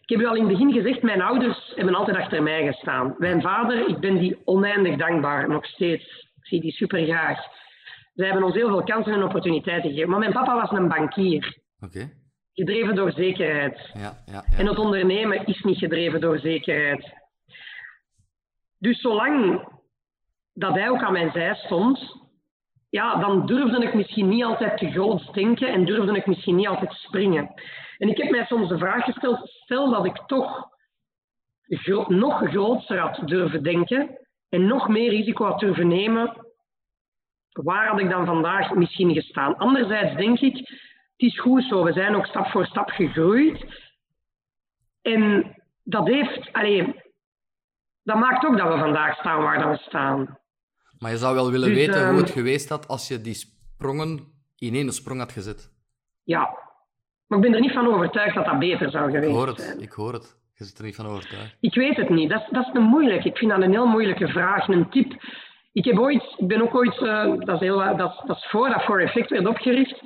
[0.00, 3.14] Ik heb u al in het begin gezegd, mijn ouders hebben altijd achter mij gestaan.
[3.18, 6.04] Mijn vader, ik ben die oneindig dankbaar, nog steeds.
[6.36, 7.38] Ik zie die super graag.
[8.14, 10.10] Zij hebben ons heel veel kansen en opportuniteiten gegeven.
[10.10, 11.58] Maar mijn papa was een bankier.
[11.80, 12.10] Oké
[12.56, 13.90] gedreven door zekerheid.
[13.94, 14.58] Ja, ja, ja.
[14.58, 17.14] En het ondernemen is niet gedreven door zekerheid.
[18.78, 19.64] Dus zolang
[20.52, 22.16] dat hij ook aan mijn zij stond,
[22.90, 26.68] ja, dan durfde ik misschien niet altijd te groot denken en durfde ik misschien niet
[26.68, 27.54] altijd springen.
[27.98, 30.68] En ik heb mij soms de vraag gesteld, stel dat ik toch
[31.68, 34.18] gro nog groter had durven denken
[34.48, 36.46] en nog meer risico had durven nemen,
[37.50, 39.56] waar had ik dan vandaag misschien gestaan?
[39.56, 40.68] Anderzijds denk ik, het
[41.16, 41.84] is goed zo.
[41.84, 43.64] We zijn ook stap voor stap gegroeid.
[45.02, 47.02] En dat heeft, alleen,
[48.02, 50.38] dat maakt ook dat we vandaag staan waar we staan.
[50.98, 53.34] Maar je zou wel willen dus, weten hoe ehm, het geweest had als je die
[53.34, 55.70] sprongen in één sprong had gezet.
[56.22, 56.65] Ja,
[57.26, 59.60] maar ik ben er niet van overtuigd dat dat beter zou geweest ik hoor het,
[59.60, 59.80] zijn.
[59.80, 60.36] Ik hoor het.
[60.54, 61.56] Je zit er niet van overtuigd.
[61.60, 62.30] Ik weet het niet.
[62.30, 63.24] Dat is, dat is een moeilijk.
[63.24, 64.68] Ik vind dat een heel moeilijke vraag.
[64.68, 65.12] Een tip.
[65.72, 68.68] Ik heb ooit, ik ben ook ooit, uh, dat, is heel, dat, dat is voor
[68.68, 70.02] dat For Effect werd opgericht,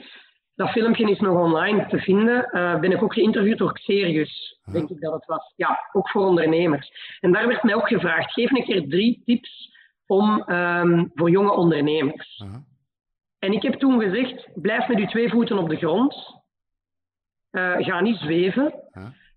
[0.55, 2.51] dat filmpje is nog online te vinden.
[2.53, 5.53] Uh, ben ik ook geïnterviewd door Xerius, denk ik dat het was.
[5.57, 6.91] Ja, ook voor ondernemers.
[7.21, 11.53] En daar werd mij ook gevraagd, geef een keer drie tips om, um, voor jonge
[11.53, 12.43] ondernemers.
[12.45, 12.59] Uh -huh.
[13.39, 16.40] En ik heb toen gezegd, blijf met uw twee voeten op de grond.
[17.53, 18.75] Uh, ga niet zweven.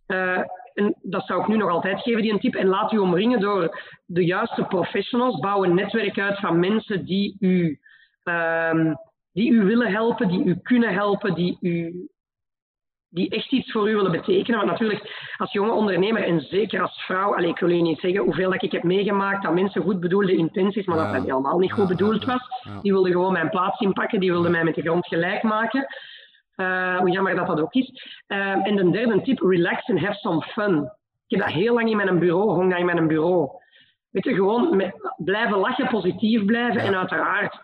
[0.08, 0.40] Uh,
[0.74, 2.56] en dat zou ik nu nog altijd geven, die een tip.
[2.56, 5.40] En laat u omringen door de juiste professionals.
[5.40, 7.80] Bouw een netwerk uit van mensen die u...
[8.24, 8.98] Um,
[9.34, 12.08] die u willen helpen, die u kunnen helpen, die, u,
[13.10, 14.60] die echt iets voor u willen betekenen.
[14.60, 18.24] Want natuurlijk, als jonge ondernemer en zeker als vrouw, allez, ik wil u niet zeggen
[18.24, 21.72] hoeveel dat ik heb meegemaakt dat mensen goed bedoelde intenties, maar dat dat helemaal niet
[21.72, 22.48] goed bedoeld was.
[22.82, 25.86] Die wilden gewoon mijn plaats inpakken, die wilden mij met de grond gelijk maken.
[26.56, 27.92] Uh, hoe jammer dat dat ook is.
[28.28, 30.92] Uh, en de derde tip, relax and have some fun.
[31.28, 33.50] Ik heb dat heel lang in mijn bureau, hong dat in mijn bureau.
[34.10, 37.62] Weet je, gewoon met, blijven lachen, positief blijven en uiteraard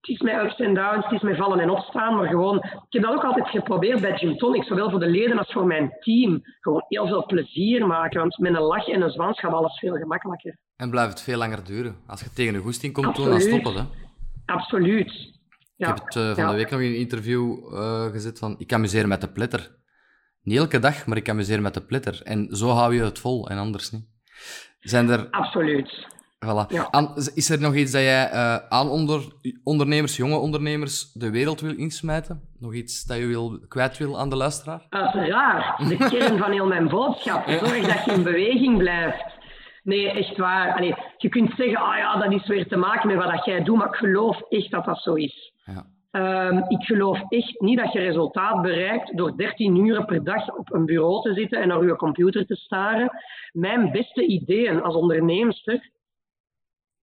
[0.00, 2.86] het is met ups en downs, het is met vallen en opstaan, maar gewoon, ik
[2.88, 5.96] heb dat ook altijd geprobeerd bij Gym Tonic, zowel voor de leden als voor mijn
[6.00, 6.40] team.
[6.60, 9.94] Gewoon heel veel plezier maken, want met een lach en een zwans gaat alles veel
[9.94, 10.56] gemakkelijker.
[10.76, 11.96] En blijft het veel langer duren.
[12.06, 13.82] Als je tegen een goesting komt dan stopt het, hè?
[14.46, 15.38] Absoluut.
[15.80, 18.72] Ik heb het uh, van de week nog in een interview uh, gezet van, ik
[18.72, 19.70] amuseer met de pletter.
[20.42, 22.20] Niet elke dag, maar ik amuseer met de pletter.
[22.24, 24.04] En zo hou je het vol, en anders niet.
[24.80, 25.30] Zijn er...
[25.30, 26.06] Absoluut.
[26.46, 26.66] Voilà.
[26.68, 27.14] Ja.
[27.34, 29.22] is er nog iets dat jij uh, aan onder,
[29.64, 32.40] ondernemers, jonge ondernemers, de wereld wil insmijten?
[32.58, 34.86] Nog iets dat je wil, kwijt wil aan de luisteraar?
[34.88, 35.88] Uiteraard.
[35.88, 37.48] De kern van heel mijn boodschap.
[37.48, 39.24] Zorg dat je in beweging blijft.
[39.82, 40.76] Nee, echt waar.
[40.76, 43.76] Allee, je kunt zeggen, ah ja, dat is weer te maken met wat jij doet,
[43.76, 45.49] maar ik geloof echt dat dat zo is.
[45.64, 45.86] Ja.
[46.12, 50.72] Um, ik geloof echt niet dat je resultaat bereikt door 13 uur per dag op
[50.72, 53.10] een bureau te zitten en naar je computer te staren.
[53.52, 55.90] Mijn beste ideeën als onderneemster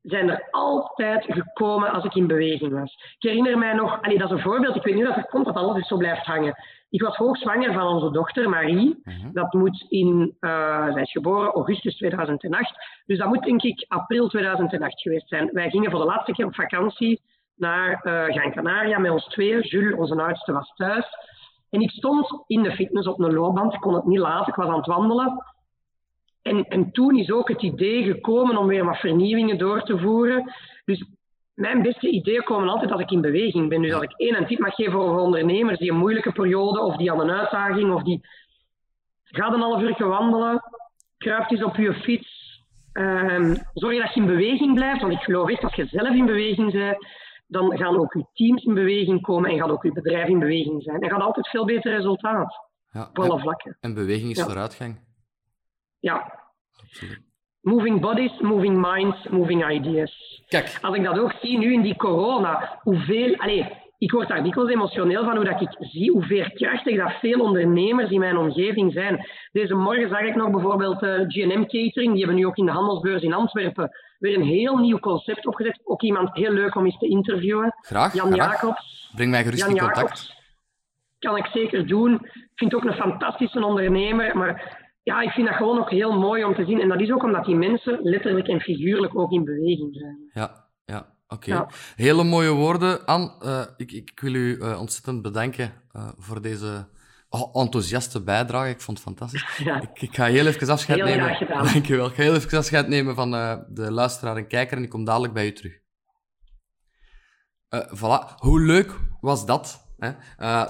[0.01, 2.93] zijn er altijd gekomen als ik in beweging was.
[3.19, 5.45] Ik herinner mij nog, allee, dat is een voorbeeld, ik weet niet of het komt
[5.45, 6.55] dat alles zo blijft hangen.
[6.89, 8.99] Ik was hoogzwanger van onze dochter Marie.
[9.03, 9.31] Mhm.
[9.31, 14.27] Dat moet in, uh, zij is geboren augustus 2008, dus dat moet denk ik april
[14.27, 15.49] 2008 geweest zijn.
[15.53, 17.21] Wij gingen voor de laatste keer op vakantie
[17.57, 19.61] naar uh, Gran Canaria met ons twee.
[19.61, 21.07] Jules, onze oudste, was thuis.
[21.69, 24.55] En ik stond in de fitness op een loopband, ik kon het niet laten, ik
[24.55, 25.43] was aan het wandelen.
[26.41, 30.53] En, en toen is ook het idee gekomen om weer wat vernieuwingen door te voeren.
[30.85, 31.05] Dus
[31.53, 33.81] mijn beste ideeën komen altijd als ik in beweging ben.
[33.81, 36.95] Dus als ik één en tip mag geven over ondernemers die een moeilijke periode of
[36.95, 38.25] die aan een uitdaging of die...
[39.23, 40.61] Ga een half uur wandelen,
[41.17, 42.61] kruipt eens op je fiets.
[42.93, 46.25] Um, zorg dat je in beweging blijft, want ik geloof echt als je zelf in
[46.25, 46.97] beweging bent,
[47.47, 50.83] dan gaan ook je teams in beweging komen en gaat ook je bedrijf in beweging
[50.83, 51.01] zijn.
[51.01, 52.65] En gaat altijd veel beter resultaat.
[52.91, 53.77] Ja, op alle vlakken.
[53.79, 54.99] En beweging is vooruitgang.
[55.99, 56.45] Ja.
[56.83, 57.25] Absoluut.
[57.61, 60.43] Moving bodies, moving minds, moving ideas.
[60.47, 60.77] Kijk.
[60.81, 63.35] Als ik dat ook zie nu in die corona, hoeveel...
[63.35, 63.67] Allez,
[63.97, 68.09] ik word daar dikwijls emotioneel van hoe dat ik zie hoe veerkrachtig dat veel ondernemers
[68.09, 69.27] in mijn omgeving zijn.
[69.51, 72.65] Deze morgen zag ik nog bijvoorbeeld uh, eh, G&M Catering, die hebben nu ook in
[72.65, 73.89] de handelsbeurs in Antwerpen
[74.19, 75.79] weer een heel nieuw concept opgezet.
[75.83, 77.75] Ook iemand heel leuk om eens te interviewen.
[77.81, 78.13] Graag.
[78.13, 79.11] Jan Jacobs.
[79.15, 79.99] Breng mij gerust Jan in contact.
[79.99, 80.35] Jacobs.
[81.19, 82.13] Kan ik zeker doen.
[82.13, 86.19] Ik vind het ook een fantastische ondernemer, maar ja, ik vind dat gewoon ook heel
[86.19, 86.81] mooi om te zien.
[86.81, 90.29] En dat is ook omdat die mensen letterlijk en figuurlijk ook in beweging zijn.
[90.33, 91.15] Ja, ja.
[91.27, 91.65] Oké.
[91.95, 93.05] Hele mooie woorden.
[93.05, 96.87] Anne, uh, ik, ik, wil u uh, ontzettend bedanken uh, voor deze
[97.29, 98.69] oh, enthousiaste bijdrage.
[98.69, 99.57] Ik vond het fantastisch.
[99.65, 99.81] Ja.
[99.81, 101.47] Ik, ik, ga heel even afscheid heel nemen.
[101.73, 102.07] Dankjewel.
[102.07, 103.31] Ik ga heel even afscheid nemen van
[103.69, 105.79] de luisteraar en kijker en ik kom dadelijk bij u terug.
[107.95, 108.35] voilà.
[108.35, 109.85] Hoe leuk was dat?
[109.97, 110.11] Hè?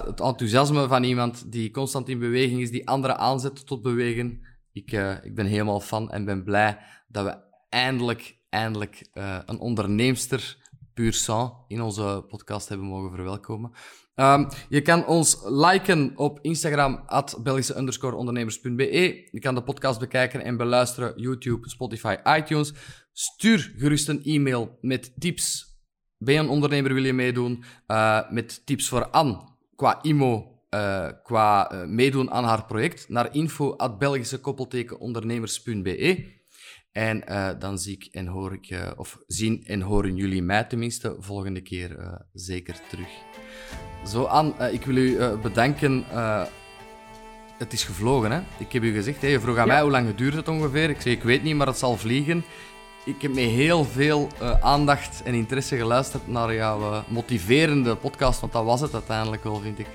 [0.06, 4.40] het enthousiasme van iemand die constant in beweging is, die anderen aanzet tot bewegen.
[4.72, 4.92] Ik,
[5.22, 6.78] ik ben helemaal fan en ben blij
[7.08, 7.36] dat we
[7.68, 10.56] eindelijk eindelijk uh, een onderneemster
[10.94, 13.72] puur sang in onze podcast hebben mogen verwelkomen.
[14.14, 19.28] Um, je kan ons liken op Instagram, at Belgische underscore ondernemers.be.
[19.30, 22.72] Je kan de podcast bekijken en beluisteren, YouTube, Spotify, iTunes.
[23.12, 25.76] Stuur gerust een e-mail met tips.
[26.16, 27.64] Ben je een ondernemer, wil je meedoen?
[27.86, 33.76] Uh, met tips voor Anne qua IMO, uh, qua meedoen aan haar project, naar info
[33.76, 34.40] at Belgische
[34.98, 36.37] ondernemers.be.
[36.92, 40.64] En uh, dan zie ik en hoor ik, uh, of zien en horen jullie mij
[40.64, 43.08] tenminste volgende keer uh, zeker terug.
[44.06, 46.04] Zo, Anne, ik wil u bedanken.
[47.58, 48.40] het is gevlogen, hè?
[48.58, 49.72] Ik heb u gezegd, hè, je vroeg aan ja.
[49.72, 50.90] mij hoe lang duurt het ongeveer.
[50.90, 52.44] Ik zei, ik weet niet, maar het zal vliegen.
[53.04, 54.28] Ik heb met heel veel
[54.60, 59.78] aandacht en interesse geluisterd naar jouw motiverende podcast, want dat was het uiteindelijk wel, vind
[59.78, 59.86] ik.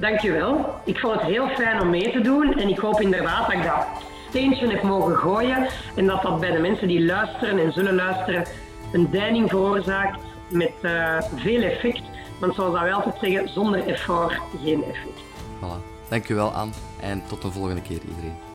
[0.00, 0.80] Dankjewel.
[0.84, 3.62] Ik vond het heel fijn om mee te doen en ik hoop inderdaad dat ik
[3.62, 3.86] dat
[4.34, 5.68] steentje heb mogen gooien.
[5.96, 8.44] En dat dat bij de mensen die luisteren en zullen luisteren
[8.92, 10.18] een deining veroorzaakt
[10.48, 12.02] met uh, veel effect.
[12.40, 15.20] Want zoals wij altijd zeggen, zonder effort geen effect.
[15.60, 16.08] Voilà.
[16.08, 18.52] Dankjewel Anne en tot de volgende keer iedereen.